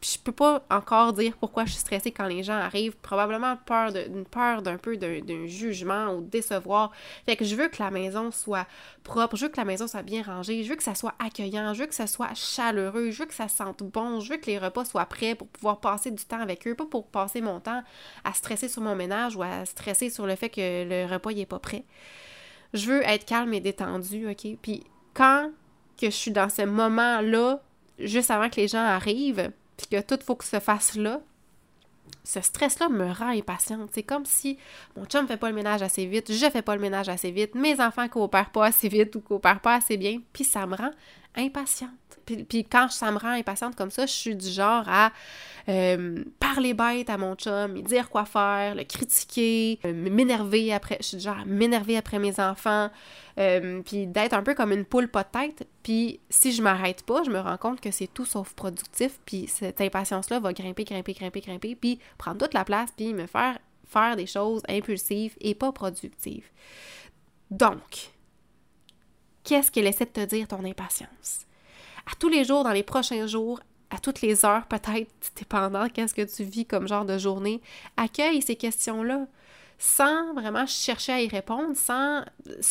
je 0.02 0.18
peux 0.18 0.32
pas 0.32 0.64
encore 0.70 1.12
dire 1.14 1.36
pourquoi 1.38 1.64
je 1.64 1.70
suis 1.70 1.80
stressée 1.80 2.12
quand 2.12 2.26
les 2.26 2.42
gens 2.42 2.54
arrivent. 2.54 2.96
Probablement 2.96 3.56
peur 3.56 3.92
d'une 3.92 4.24
peur 4.24 4.62
d'un 4.62 4.76
peu 4.76 4.96
d'un 4.96 5.46
jugement 5.46 6.14
ou 6.14 6.20
décevoir. 6.20 6.92
Fait 7.24 7.36
que 7.36 7.44
je 7.44 7.56
veux 7.56 7.68
que 7.68 7.82
la 7.82 7.90
maison 7.90 8.30
soit 8.30 8.66
propre, 9.04 9.36
je 9.36 9.46
veux 9.46 9.50
que 9.50 9.56
la 9.56 9.64
maison 9.64 9.86
soit 9.86 10.02
bien 10.02 10.22
rangée, 10.22 10.62
je 10.62 10.68
veux 10.68 10.76
que 10.76 10.82
ça 10.82 10.94
soit 10.94 11.14
accueillant, 11.18 11.72
je 11.74 11.80
veux 11.80 11.86
que 11.86 11.94
ça 11.94 12.06
soit 12.06 12.34
chaleureux, 12.34 13.10
je 13.10 13.20
veux 13.20 13.26
que 13.26 13.34
ça 13.34 13.48
sente 13.48 13.82
bon, 13.82 14.20
je 14.20 14.32
veux 14.32 14.38
que 14.38 14.46
les 14.46 14.58
repas 14.58 14.84
soient 14.84 15.06
prêts 15.06 15.34
pour 15.34 15.48
pouvoir 15.48 15.80
passer 15.80 16.10
du 16.10 16.24
temps 16.24 16.40
avec 16.40 16.66
eux, 16.66 16.74
pas 16.74 16.86
pour 16.86 17.06
passer 17.06 17.40
mon 17.40 17.60
temps 17.60 17.82
à 18.24 18.32
stresser 18.32 18.68
sur 18.68 18.82
mon 18.82 18.94
ménage 18.94 19.36
ou 19.36 19.42
à 19.42 19.64
stresser 19.64 20.10
sur 20.10 20.26
le 20.26 20.36
fait 20.36 20.50
que 20.50 20.84
le 20.84 21.10
repas 21.10 21.32
n'est 21.32 21.46
pas 21.46 21.58
prêt. 21.58 21.84
Je 22.74 22.86
veux 22.86 23.02
être 23.02 23.24
calme 23.24 23.54
et 23.54 23.60
détendu, 23.60 24.28
OK? 24.28 24.46
Puis 24.60 24.84
quand 25.14 25.50
que 25.96 26.06
je 26.06 26.16
suis 26.16 26.30
dans 26.30 26.50
ce 26.50 26.62
moment-là, 26.62 27.62
juste 27.98 28.30
avant 28.30 28.50
que 28.50 28.56
les 28.56 28.68
gens 28.68 28.84
arrivent, 28.84 29.50
puis 29.76 29.86
que 29.86 30.00
tout 30.00 30.18
faut 30.24 30.36
que 30.36 30.44
se 30.44 30.60
fasse 30.60 30.94
là, 30.94 31.20
ce 32.24 32.40
stress-là 32.40 32.88
me 32.88 33.12
rend 33.12 33.28
impatiente. 33.28 33.90
C'est 33.92 34.02
comme 34.02 34.26
si 34.26 34.58
mon 34.96 35.04
chum 35.06 35.26
fait 35.26 35.36
pas 35.36 35.48
le 35.48 35.54
ménage 35.54 35.82
assez 35.82 36.06
vite, 36.06 36.32
je 36.32 36.50
fais 36.50 36.62
pas 36.62 36.74
le 36.74 36.80
ménage 36.80 37.08
assez 37.08 37.30
vite, 37.30 37.54
mes 37.54 37.80
enfants 37.80 38.08
coopèrent 38.08 38.50
pas 38.50 38.66
assez 38.66 38.88
vite 38.88 39.14
ou 39.16 39.20
coopèrent 39.20 39.60
pas 39.60 39.74
assez 39.74 39.96
bien, 39.96 40.20
puis 40.32 40.44
ça 40.44 40.66
me 40.66 40.76
rend 40.76 40.90
impatiente. 41.36 41.90
Puis, 42.26 42.64
quand 42.64 42.90
ça 42.90 43.10
me 43.12 43.18
rend 43.18 43.30
impatiente 43.30 43.76
comme 43.76 43.90
ça, 43.90 44.04
je 44.04 44.12
suis 44.12 44.34
du 44.34 44.48
genre 44.48 44.84
à 44.88 45.12
euh, 45.68 46.24
parler 46.40 46.74
bête 46.74 47.08
à 47.08 47.16
mon 47.16 47.34
chum, 47.34 47.74
lui 47.74 47.82
dire 47.82 48.10
quoi 48.10 48.24
faire, 48.24 48.74
le 48.74 48.84
critiquer, 48.84 49.78
euh, 49.84 49.92
m'énerver 49.92 50.72
après. 50.72 50.98
Je 51.00 51.06
suis 51.06 51.16
du 51.18 51.22
genre 51.22 51.44
m'énerver 51.46 51.96
après 51.96 52.18
mes 52.18 52.38
enfants, 52.40 52.90
euh, 53.38 53.80
puis 53.82 54.06
d'être 54.06 54.34
un 54.34 54.42
peu 54.42 54.54
comme 54.54 54.72
une 54.72 54.84
poule 54.84 55.08
pas 55.08 55.22
de 55.22 55.28
tête. 55.28 55.68
Puis 55.82 56.20
si 56.28 56.52
je 56.52 56.62
m'arrête 56.62 57.02
pas, 57.04 57.22
je 57.24 57.30
me 57.30 57.38
rends 57.38 57.56
compte 57.56 57.80
que 57.80 57.90
c'est 57.90 58.06
tout 58.06 58.24
sauf 58.24 58.52
productif, 58.54 59.18
puis 59.24 59.46
cette 59.46 59.80
impatience-là 59.80 60.40
va 60.40 60.52
grimper, 60.52 60.84
grimper, 60.84 61.12
grimper, 61.12 61.40
grimper, 61.40 61.74
puis 61.74 61.98
prendre 62.18 62.38
toute 62.38 62.54
la 62.54 62.64
place, 62.64 62.90
puis 62.96 63.14
me 63.14 63.26
faire 63.26 63.58
faire 63.86 64.16
des 64.16 64.26
choses 64.26 64.62
impulsives 64.68 65.36
et 65.40 65.54
pas 65.54 65.72
productives. 65.72 66.48
Donc, 67.50 68.10
qu'est-ce 69.44 69.70
qu'elle 69.70 69.86
essaie 69.86 70.06
de 70.06 70.10
te 70.10 70.24
dire, 70.24 70.48
ton 70.48 70.64
impatience? 70.64 71.45
À 72.06 72.14
tous 72.18 72.28
les 72.28 72.44
jours, 72.44 72.64
dans 72.64 72.72
les 72.72 72.82
prochains 72.82 73.26
jours, 73.26 73.60
à 73.90 73.98
toutes 73.98 74.20
les 74.20 74.44
heures 74.44 74.66
peut-être, 74.66 75.10
dépendant 75.36 75.88
qu'est-ce 75.88 76.14
que 76.14 76.22
tu 76.22 76.44
vis 76.44 76.66
comme 76.66 76.88
genre 76.88 77.04
de 77.04 77.18
journée, 77.18 77.60
accueille 77.96 78.42
ces 78.42 78.56
questions-là 78.56 79.26
sans 79.78 80.32
vraiment 80.32 80.66
chercher 80.66 81.12
à 81.12 81.20
y 81.20 81.28
répondre, 81.28 81.76
sans 81.76 82.24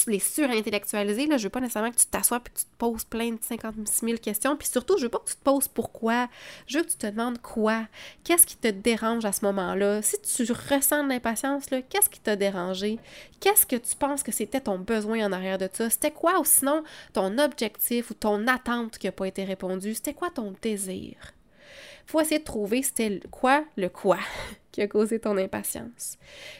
les 0.07 0.19
surintellectualiser. 0.19 1.27
Là, 1.27 1.37
je 1.37 1.43
veux 1.43 1.49
pas 1.49 1.59
nécessairement 1.59 1.91
que 1.91 1.97
tu 1.97 2.07
t'assoies 2.07 2.37
et 2.37 2.49
que 2.49 2.57
tu 2.57 2.65
te 2.65 2.75
poses 2.77 3.03
plein 3.03 3.31
de 3.31 3.39
56 3.39 4.05
000 4.05 4.17
questions. 4.17 4.55
Puis 4.55 4.67
surtout, 4.67 4.97
je 4.97 5.03
veux 5.03 5.09
pas 5.09 5.19
que 5.19 5.29
tu 5.29 5.35
te 5.35 5.43
poses 5.43 5.67
pourquoi. 5.67 6.27
Je 6.67 6.77
veux 6.77 6.83
que 6.83 6.89
tu 6.89 6.97
te 6.97 7.07
demandes 7.07 7.41
quoi. 7.41 7.87
Qu'est-ce 8.23 8.47
qui 8.47 8.57
te 8.57 8.69
dérange 8.69 9.25
à 9.25 9.31
ce 9.31 9.45
moment-là? 9.45 10.01
Si 10.01 10.19
tu 10.21 10.51
ressens 10.51 11.03
de 11.03 11.09
l'impatience, 11.09 11.65
qu'est-ce 11.67 12.09
qui 12.09 12.19
t'a 12.19 12.35
dérangé? 12.35 12.99
Qu'est-ce 13.39 13.65
que 13.65 13.75
tu 13.75 13.95
penses 13.95 14.23
que 14.23 14.31
c'était 14.31 14.61
ton 14.61 14.79
besoin 14.79 15.25
en 15.25 15.31
arrière 15.31 15.57
de 15.57 15.69
ça? 15.71 15.89
C'était 15.89 16.11
quoi 16.11 16.39
ou 16.39 16.45
sinon 16.45 16.83
ton 17.13 17.37
objectif 17.37 18.09
ou 18.09 18.13
ton 18.15 18.47
attente 18.47 18.97
qui 18.97 19.07
n'a 19.07 19.11
pas 19.11 19.27
été 19.27 19.43
répondue? 19.43 19.93
C'était 19.93 20.13
quoi 20.13 20.29
ton 20.31 20.55
désir? 20.61 21.15
faut 22.07 22.21
essayer 22.21 22.39
de 22.39 22.43
trouver 22.43 22.83
c'était 22.83 23.19
quoi 23.31 23.63
le 23.77 23.89
quoi 23.89 24.19
qui 24.75 24.81
a 24.81 24.87
causé 24.89 25.19
ton 25.19 25.37
impatience. 25.37 26.17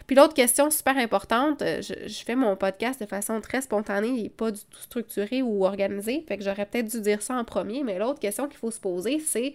Puis 0.08 0.16
l'autre 0.16 0.34
question 0.34 0.72
super 0.72 0.98
importante, 0.98 1.62
euh, 1.62 1.82
je, 1.82 2.24
fais 2.24 2.36
mon 2.36 2.56
podcast 2.56 3.02
de 3.02 3.06
façon 3.06 3.42
très 3.42 3.62
spontanée 3.62 4.24
et 4.24 4.30
pas 4.30 4.52
du 4.52 4.62
tout 4.62 4.80
structurée 4.80 5.42
ou 5.42 5.66
organisée, 5.66 6.24
fait 6.26 6.38
que 6.38 6.44
j'aurais 6.46 6.66
peut-être 6.66 6.88
dû 6.88 7.02
dire 7.02 7.22
ça 7.22 7.36
en 7.36 7.44
premier, 7.44 7.84
mais 7.84 8.00
l'autre 8.00 8.22
question 8.22 8.48
qu'il 8.48 8.58
faut 8.58 8.72
se 8.72 8.80
poser, 8.80 9.20
c'est 9.20 9.54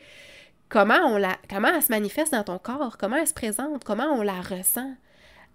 comment 0.69 1.01
on 1.07 1.17
la 1.17 1.39
comment 1.49 1.69
elle 1.75 1.83
se 1.83 1.91
manifeste 1.91 2.33
dans 2.33 2.45
ton 2.45 2.59
corps, 2.59 2.99
comment 2.99 3.17
elle 3.17 3.27
se 3.27 3.33
présente, 3.33 3.83
comment 3.83 4.13
on 4.13 4.21
la 4.21 4.43
ressent? 4.43 4.95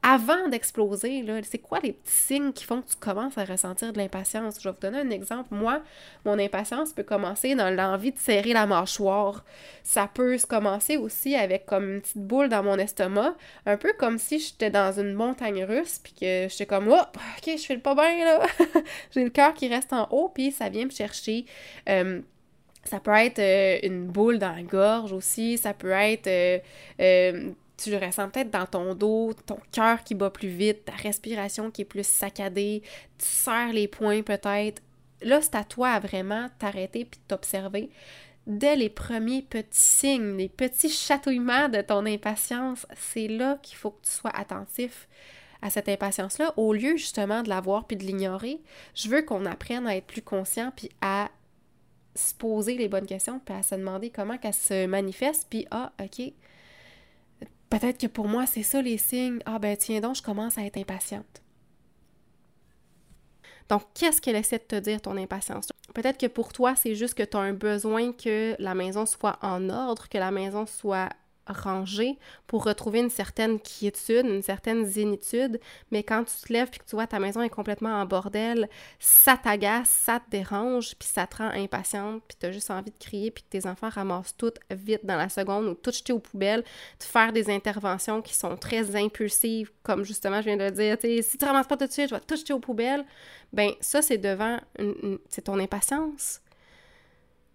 Avant 0.08 0.50
d'exploser, 0.50 1.26
c'est 1.50 1.58
quoi 1.58 1.80
les 1.80 1.94
petits 1.94 2.12
signes 2.12 2.54
qui 2.54 2.64
font 2.64 2.84
que 2.84 2.90
tu 2.90 2.96
commences 2.96 3.40
à 3.40 3.44
ressentir 3.44 3.92
de 3.92 3.98
l'impatience? 3.98 4.58
Je 4.62 4.70
vais 4.70 4.76
vous 4.76 4.80
donner 4.80 5.00
un 5.00 5.10
exemple. 5.10 5.48
Moi, 5.50 5.82
mon 6.26 6.38
impatience 6.38 6.94
peut 6.94 7.02
commencer 7.02 7.56
dans 7.56 7.76
l'envie 7.76 8.12
de 8.12 8.20
serrer 8.20 8.54
la 8.54 8.68
mâchoire. 8.68 9.44
Ça 9.84 10.08
peut 10.14 10.38
se 10.38 10.46
commencer 10.46 10.98
aussi 10.98 11.36
avec 11.36 11.66
comme 11.66 11.96
une 11.96 12.02
petite 12.02 12.20
boule 12.20 12.50
dans 12.50 12.62
mon 12.62 12.78
estomac, 12.78 13.34
un 13.66 13.78
peu 13.78 13.94
comme 13.98 14.20
si 14.20 14.38
j'étais 14.38 14.70
dans 14.70 14.92
une 14.92 15.16
montagne 15.16 15.64
russe, 15.64 16.00
puis 16.04 16.14
que 16.14 16.48
j'étais 16.52 16.68
comme, 16.68 16.88
oh, 16.88 17.02
ok, 17.38 17.58
je 17.58 17.66
fais 17.66 17.74
le 17.74 17.82
pas 17.82 17.96
bien, 17.96 18.24
là. 18.24 18.46
J'ai 19.12 19.24
le 19.24 19.32
cœur 19.32 19.56
qui 19.56 19.68
reste 19.70 19.92
en 19.92 20.08
haut, 20.12 20.30
puis 20.30 20.52
ça 20.52 20.70
vient 20.70 20.86
me 20.86 20.92
chercher. 20.92 21.46
Euh, 21.90 22.22
ça 22.84 23.00
peut 23.00 23.12
être 23.12 23.40
euh, 23.40 23.80
une 23.82 24.06
boule 24.06 24.38
dans 24.38 24.56
la 24.56 24.62
gorge 24.62 25.14
aussi, 25.14 25.58
ça 25.58 25.74
peut 25.74 25.90
être 25.90 26.28
euh, 27.00 27.52
tu 27.78 27.92
le 27.92 27.98
ressens 27.98 28.30
peut-être 28.30 28.52
dans 28.52 28.66
ton 28.66 28.96
dos, 28.96 29.34
ton 29.46 29.60
cœur 29.72 30.04
qui 30.04 30.16
bat 30.16 30.30
plus 30.30 30.50
vite, 30.50 30.86
ta 30.86 30.94
respiration 30.94 31.72
qui 31.72 31.82
est 31.82 31.86
plus 31.86 32.06
saccadée, 32.06 32.82
tu 33.18 33.26
serres 33.26 33.74
les 33.74 33.88
poings 33.88 34.24
peut-être. 34.24 34.82
Là, 35.22 35.42
c'est 35.42 35.56
à 35.56 35.64
toi 35.64 35.90
à 35.90 36.00
vraiment 36.00 36.50
t'arrêter 36.60 37.06
puis 37.06 37.20
t'observer. 37.28 37.90
Dès 38.48 38.76
les 38.76 38.90
premiers 38.90 39.42
petits 39.42 39.84
signes, 39.84 40.38
les 40.38 40.50
petits 40.50 40.90
chatouillements 40.90 41.68
de 41.68 41.82
ton 41.82 42.06
impatience, 42.06 42.86
c'est 42.96 43.28
là 43.28 43.58
qu'il 43.62 43.76
faut 43.76 43.92
que 43.92 44.06
tu 44.06 44.12
sois 44.12 44.36
attentif 44.36 45.08
à 45.62 45.72
cette 45.72 45.90
impatience-là, 45.90 46.54
au 46.58 46.74
lieu 46.74 46.96
justement 46.96 47.42
de 47.42 47.50
la 47.50 47.60
voir 47.60 47.88
puis 47.88 47.98
de 47.98 48.04
l'ignorer. 48.04 48.60
Je 48.94 49.10
veux 49.10 49.24
qu'on 49.24 49.48
apprenne 49.48 49.88
à 49.88 49.96
être 49.96 50.06
plus 50.06 50.22
conscient 50.22 50.72
puis 50.76 50.90
à 51.02 51.30
se 52.14 52.36
poser 52.36 52.78
les 52.78 52.88
bonnes 52.88 53.08
questions 53.08 53.40
puis 53.44 53.56
à 53.56 53.64
se 53.64 53.74
demander 53.74 54.12
comment 54.12 54.38
qu'elle 54.38 54.54
se 54.54 54.86
manifeste 54.86 55.48
puis 55.50 55.66
ah, 55.72 55.92
ok, 56.00 56.32
Peut-être 57.70 58.00
que 58.00 58.08
pour 58.08 58.28
moi, 58.28 58.46
c'est 58.46 58.64
ça 58.64 58.82
les 58.82 58.98
signes. 58.98 59.40
Ah 59.46 59.60
ben 59.60 59.76
tiens 59.76 60.00
donc, 60.00 60.16
je 60.16 60.22
commence 60.22 60.58
à 60.58 60.64
être 60.64 60.78
impatiente. 60.78 61.42
Donc, 63.68 63.82
qu'est-ce 63.96 64.22
qu'elle 64.22 64.36
essaie 64.36 64.60
de 64.60 64.64
te 64.64 64.76
dire, 64.76 65.02
ton 65.02 65.18
impatience? 65.18 65.70
Peut-être 65.94 66.20
que 66.20 66.28
pour 66.28 66.54
toi, 66.54 66.76
c'est 66.76 66.94
juste 66.94 67.16
que 67.16 67.24
tu 67.24 67.36
as 67.36 67.40
un 67.40 67.54
besoin 67.54 68.12
que 68.14 68.56
la 68.60 68.76
maison 68.76 69.06
soit 69.06 69.40
en 69.42 69.70
ordre, 69.70 70.08
que 70.08 70.20
la 70.20 70.30
maison 70.30 70.66
soit 70.68 71.10
ranger 71.48 72.18
pour 72.48 72.64
retrouver 72.64 73.00
une 73.00 73.10
certaine 73.10 73.60
quiétude, 73.60 74.26
une 74.26 74.42
certaine 74.42 74.86
zénitude, 74.86 75.60
mais 75.92 76.04
quand 76.04 76.24
tu 76.24 76.36
te 76.36 76.54
lèves 76.54 76.70
puis 76.70 76.80
que 76.80 76.86
tu 76.86 76.96
vois 76.96 77.08
ta 77.08 77.20
maison 77.20 77.42
est 77.42 77.50
complètement 77.50 78.02
en 78.02 78.06
bordel, 78.06 78.70
ça 79.00 79.38
t'agace, 79.38 79.90
ça 79.90 80.20
te 80.20 80.30
dérange, 80.30 80.96
puis 80.96 81.08
ça 81.08 81.28
te 81.28 81.38
rend 81.38 81.50
impatiente, 81.50 82.24
puis 82.28 82.38
tu 82.40 82.46
as 82.46 82.52
juste 82.52 82.72
envie 82.72 82.92
de 82.92 82.98
crier 82.98 83.32
puis 83.32 83.44
que 83.44 83.50
tes 83.50 83.68
enfants 83.68 83.90
ramassent 83.90 84.36
tout 84.38 84.54
vite 84.72 85.06
dans 85.06 85.18
la 85.18 85.30
seconde 85.30 85.68
ou 85.68 85.74
tout 85.74 85.92
jeter 85.92 86.14
aux 86.14 86.20
poubelles, 86.20 86.62
de 87.00 87.04
faire 87.04 87.34
des 87.34 87.50
interventions 87.50 88.22
qui 88.22 88.36
sont 88.36 88.58
très 88.58 88.96
impulsives, 88.96 89.72
comme 89.84 90.04
justement 90.04 90.42
je 90.42 90.46
viens 90.46 90.58
de 90.58 90.64
le 90.64 90.72
dire, 90.72 90.98
si 91.24 91.38
tu 91.38 91.46
ramasses 91.46 91.68
pas 91.68 91.78
tout 91.78 91.88
de 91.88 91.92
suite, 91.92 92.10
je 92.10 92.16
vais 92.16 92.22
tout 92.22 92.36
jeter 92.36 92.54
aux 92.54 92.60
poubelles, 92.60 93.06
ben 93.54 93.72
ça 93.82 94.02
c'est 94.02 94.18
devant, 94.18 94.60
c'est 95.30 95.44
ton 95.44 95.60
impatience 95.60 96.42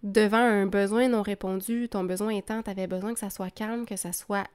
devant 0.03 0.37
un 0.37 0.65
besoin 0.65 1.07
non 1.07 1.21
répondu, 1.21 1.87
ton 1.89 2.03
besoin 2.03 2.35
étant, 2.35 2.63
tu 2.63 2.69
avais 2.69 2.87
besoin 2.87 3.13
que 3.13 3.19
ça 3.19 3.29
soit 3.29 3.51
calme, 3.51 3.85
que 3.85 3.95
ça 3.95 4.13
soit 4.13 4.47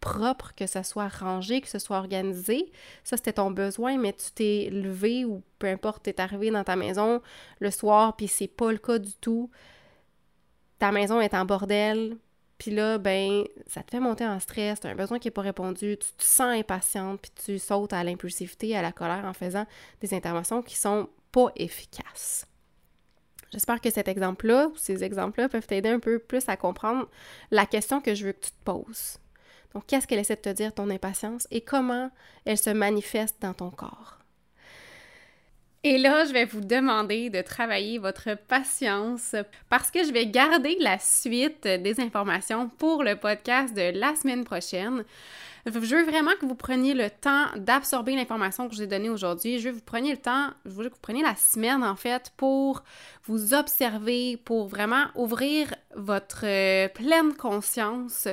propre, 0.00 0.54
que 0.54 0.66
ça 0.66 0.82
soit 0.82 1.08
rangé, 1.08 1.60
que 1.60 1.68
ce 1.68 1.78
soit 1.78 1.98
organisé. 1.98 2.70
Ça, 3.02 3.16
c'était 3.16 3.34
ton 3.34 3.50
besoin, 3.50 3.96
mais 3.98 4.12
tu 4.12 4.30
t'es 4.32 4.68
levé 4.70 5.24
ou 5.24 5.42
peu 5.58 5.66
importe, 5.66 6.04
t'es 6.04 6.20
arrivé 6.20 6.50
dans 6.50 6.64
ta 6.64 6.76
maison 6.76 7.22
le 7.60 7.70
soir, 7.70 8.16
puis 8.16 8.28
c'est 8.28 8.48
pas 8.48 8.70
le 8.72 8.78
cas 8.78 8.98
du 8.98 9.14
tout. 9.14 9.50
Ta 10.78 10.92
maison 10.92 11.20
est 11.20 11.34
en 11.34 11.46
bordel, 11.46 12.18
puis 12.58 12.70
là, 12.70 12.98
ben, 12.98 13.44
ça 13.66 13.82
te 13.82 13.90
fait 13.90 14.00
monter 14.00 14.26
en 14.26 14.38
stress, 14.40 14.80
t'as 14.80 14.90
un 14.90 14.94
besoin 14.94 15.18
qui 15.18 15.28
n'est 15.28 15.32
pas 15.32 15.42
répondu, 15.42 15.96
tu 15.98 16.12
te 16.12 16.22
sens 16.22 16.54
impatiente, 16.54 17.20
puis 17.20 17.30
tu 17.44 17.58
sautes 17.58 17.92
à 17.92 18.04
l'impulsivité, 18.04 18.76
à 18.76 18.82
la 18.82 18.92
colère 18.92 19.24
en 19.24 19.32
faisant 19.32 19.66
des 20.00 20.14
interventions 20.14 20.62
qui 20.62 20.76
sont 20.76 21.08
pas 21.32 21.50
efficaces. 21.56 22.46
J'espère 23.52 23.80
que 23.80 23.90
cet 23.90 24.08
exemple-là, 24.08 24.68
ou 24.68 24.76
ces 24.76 25.04
exemples-là, 25.04 25.48
peuvent 25.48 25.66
t'aider 25.66 25.88
un 25.88 26.00
peu 26.00 26.18
plus 26.18 26.48
à 26.48 26.56
comprendre 26.56 27.08
la 27.50 27.66
question 27.66 28.00
que 28.00 28.14
je 28.14 28.26
veux 28.26 28.32
que 28.32 28.46
tu 28.46 28.50
te 28.50 28.64
poses. 28.64 29.18
Donc, 29.74 29.86
qu'est-ce 29.86 30.06
qu'elle 30.06 30.18
essaie 30.18 30.36
de 30.36 30.40
te 30.40 30.48
dire, 30.48 30.74
ton 30.74 30.90
impatience, 30.90 31.46
et 31.50 31.60
comment 31.60 32.10
elle 32.44 32.58
se 32.58 32.70
manifeste 32.70 33.36
dans 33.40 33.54
ton 33.54 33.70
corps? 33.70 34.18
Et 35.88 35.98
là, 35.98 36.24
je 36.24 36.32
vais 36.32 36.46
vous 36.46 36.62
demander 36.62 37.30
de 37.30 37.40
travailler 37.42 37.98
votre 37.98 38.36
patience 38.48 39.36
parce 39.70 39.92
que 39.92 40.02
je 40.02 40.12
vais 40.12 40.26
garder 40.26 40.76
la 40.80 40.98
suite 40.98 41.62
des 41.62 42.00
informations 42.00 42.68
pour 42.68 43.04
le 43.04 43.14
podcast 43.14 43.72
de 43.72 43.96
la 43.96 44.16
semaine 44.16 44.42
prochaine. 44.42 45.04
Je 45.64 45.70
veux 45.70 46.02
vraiment 46.02 46.32
que 46.40 46.44
vous 46.44 46.56
preniez 46.56 46.92
le 46.92 47.08
temps 47.08 47.44
d'absorber 47.54 48.16
l'information 48.16 48.66
que 48.66 48.74
je 48.74 48.78
vous 48.78 48.82
ai 48.82 48.88
donnée 48.88 49.10
aujourd'hui. 49.10 49.60
Je 49.60 49.68
veux 49.68 49.74
que 49.74 49.78
vous 49.78 49.84
preniez 49.84 50.10
le 50.10 50.20
temps, 50.20 50.48
je 50.64 50.72
veux 50.72 50.88
que 50.88 50.94
vous 50.94 51.00
preniez 51.00 51.22
la 51.22 51.36
semaine 51.36 51.84
en 51.84 51.94
fait 51.94 52.32
pour 52.36 52.82
vous 53.26 53.54
observer, 53.54 54.38
pour 54.38 54.66
vraiment 54.66 55.04
ouvrir 55.14 55.72
votre 55.94 56.46
euh, 56.46 56.88
pleine 56.88 57.32
conscience 57.34 58.26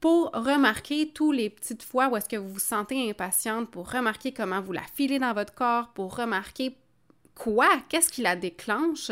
pour 0.00 0.32
remarquer 0.32 1.10
tous 1.14 1.30
les 1.30 1.48
petites 1.48 1.84
fois 1.84 2.08
où 2.08 2.16
est-ce 2.16 2.28
que 2.28 2.36
vous 2.36 2.54
vous 2.54 2.58
sentez 2.58 3.08
impatiente, 3.08 3.70
pour 3.70 3.88
remarquer 3.88 4.32
comment 4.32 4.60
vous 4.60 4.72
la 4.72 4.82
filez 4.96 5.20
dans 5.20 5.32
votre 5.32 5.54
corps, 5.54 5.88
pour 5.94 6.16
remarquer 6.16 6.76
quoi, 7.38 7.68
qu'est-ce 7.88 8.10
qui 8.10 8.22
la 8.22 8.36
déclenche, 8.36 9.10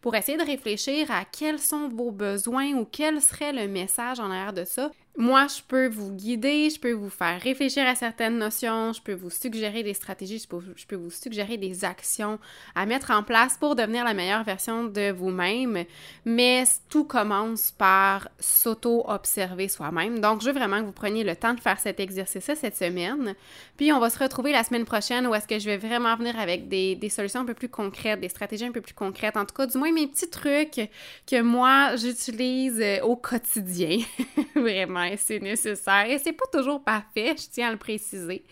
pour 0.00 0.14
essayer 0.14 0.38
de 0.38 0.44
réfléchir 0.44 1.10
à 1.10 1.24
quels 1.24 1.58
sont 1.58 1.88
vos 1.88 2.12
besoins 2.12 2.72
ou 2.74 2.84
quel 2.84 3.20
serait 3.20 3.52
le 3.52 3.66
message 3.66 4.20
en 4.20 4.30
arrière 4.30 4.52
de 4.52 4.64
ça 4.64 4.90
moi, 5.18 5.46
je 5.46 5.60
peux 5.68 5.88
vous 5.88 6.10
guider, 6.10 6.70
je 6.70 6.80
peux 6.80 6.92
vous 6.92 7.10
faire 7.10 7.38
réfléchir 7.38 7.86
à 7.86 7.94
certaines 7.94 8.38
notions, 8.38 8.94
je 8.94 9.02
peux 9.02 9.12
vous 9.12 9.28
suggérer 9.28 9.82
des 9.82 9.92
stratégies, 9.92 10.38
je 10.38 10.86
peux, 10.86 10.96
vous 10.96 11.10
suggérer 11.10 11.58
des 11.58 11.84
actions 11.84 12.38
à 12.74 12.86
mettre 12.86 13.10
en 13.10 13.22
place 13.22 13.58
pour 13.58 13.76
devenir 13.76 14.04
la 14.04 14.14
meilleure 14.14 14.42
version 14.42 14.84
de 14.84 15.12
vous-même, 15.12 15.84
mais 16.24 16.64
tout 16.88 17.04
commence 17.04 17.72
par 17.72 18.28
s'auto-observer 18.38 19.68
soi-même. 19.68 20.18
Donc, 20.20 20.40
je 20.40 20.46
veux 20.46 20.54
vraiment 20.54 20.80
que 20.80 20.86
vous 20.86 20.92
preniez 20.92 21.24
le 21.24 21.36
temps 21.36 21.52
de 21.52 21.60
faire 21.60 21.78
cet 21.78 22.00
exercice-là 22.00 22.56
cette 22.56 22.76
semaine, 22.76 23.34
puis 23.76 23.92
on 23.92 24.00
va 24.00 24.08
se 24.08 24.18
retrouver 24.18 24.52
la 24.52 24.64
semaine 24.64 24.86
prochaine 24.86 25.26
où 25.26 25.34
est-ce 25.34 25.46
que 25.46 25.58
je 25.58 25.66
vais 25.66 25.76
vraiment 25.76 26.16
venir 26.16 26.38
avec 26.38 26.68
des, 26.68 26.94
des 26.96 27.10
solutions 27.10 27.40
un 27.40 27.46
peu 27.46 27.54
plus 27.54 27.68
concrètes, 27.68 28.20
des 28.20 28.30
stratégies 28.30 28.64
un 28.64 28.72
peu 28.72 28.80
plus 28.80 28.94
concrètes, 28.94 29.36
en 29.36 29.44
tout 29.44 29.54
cas, 29.54 29.66
du 29.66 29.76
moins 29.76 29.92
mes 29.92 30.06
petits 30.06 30.30
trucs 30.30 30.88
que 31.26 31.42
moi, 31.42 31.96
j'utilise 31.96 32.80
euh, 32.80 33.00
au 33.02 33.16
quotidien, 33.16 33.98
vraiment 34.56 35.01
c'est 35.16 35.40
nécessaire. 35.40 36.06
Et 36.08 36.18
c'est 36.18 36.32
pas 36.32 36.46
toujours 36.52 36.82
parfait, 36.82 37.34
je 37.36 37.48
tiens 37.50 37.68
à 37.68 37.72
le 37.72 37.78
préciser. 37.78 38.44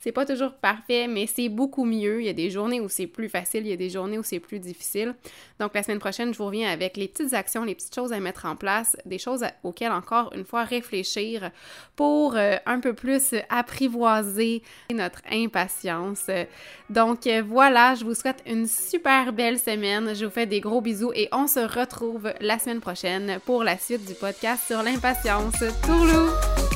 C'est 0.00 0.12
pas 0.12 0.24
toujours 0.24 0.52
parfait, 0.52 1.08
mais 1.08 1.26
c'est 1.26 1.48
beaucoup 1.48 1.84
mieux. 1.84 2.20
Il 2.20 2.26
y 2.26 2.28
a 2.28 2.34
des 2.34 2.50
journées 2.50 2.80
où 2.80 2.88
c'est 2.88 3.06
plus 3.08 3.28
facile, 3.28 3.66
il 3.66 3.70
y 3.70 3.72
a 3.72 3.76
des 3.76 3.90
journées 3.90 4.18
où 4.18 4.22
c'est 4.22 4.38
plus 4.38 4.60
difficile. 4.60 5.14
Donc 5.58 5.74
la 5.74 5.82
semaine 5.82 5.98
prochaine, 5.98 6.32
je 6.32 6.38
vous 6.38 6.46
reviens 6.46 6.70
avec 6.70 6.96
les 6.96 7.08
petites 7.08 7.34
actions, 7.34 7.64
les 7.64 7.74
petites 7.74 7.94
choses 7.94 8.12
à 8.12 8.20
mettre 8.20 8.46
en 8.46 8.54
place, 8.54 8.96
des 9.06 9.18
choses 9.18 9.44
auxquelles 9.64 9.92
encore 9.92 10.32
une 10.34 10.44
fois 10.44 10.62
réfléchir 10.62 11.50
pour 11.96 12.36
euh, 12.36 12.56
un 12.66 12.78
peu 12.78 12.92
plus 12.92 13.34
apprivoiser 13.48 14.62
notre 14.92 15.22
impatience. 15.30 16.30
Donc 16.90 17.26
voilà, 17.46 17.94
je 17.96 18.04
vous 18.04 18.14
souhaite 18.14 18.42
une 18.46 18.66
super 18.66 19.32
belle 19.32 19.58
semaine. 19.58 20.14
Je 20.14 20.26
vous 20.26 20.30
fais 20.30 20.46
des 20.46 20.60
gros 20.60 20.80
bisous 20.80 21.12
et 21.14 21.28
on 21.32 21.48
se 21.48 21.60
retrouve 21.60 22.32
la 22.40 22.58
semaine 22.58 22.80
prochaine 22.80 23.40
pour 23.44 23.64
la 23.64 23.76
suite 23.76 24.06
du 24.06 24.14
podcast 24.14 24.64
sur 24.66 24.82
l'impatience. 24.82 25.56
Tourlou! 25.84 26.67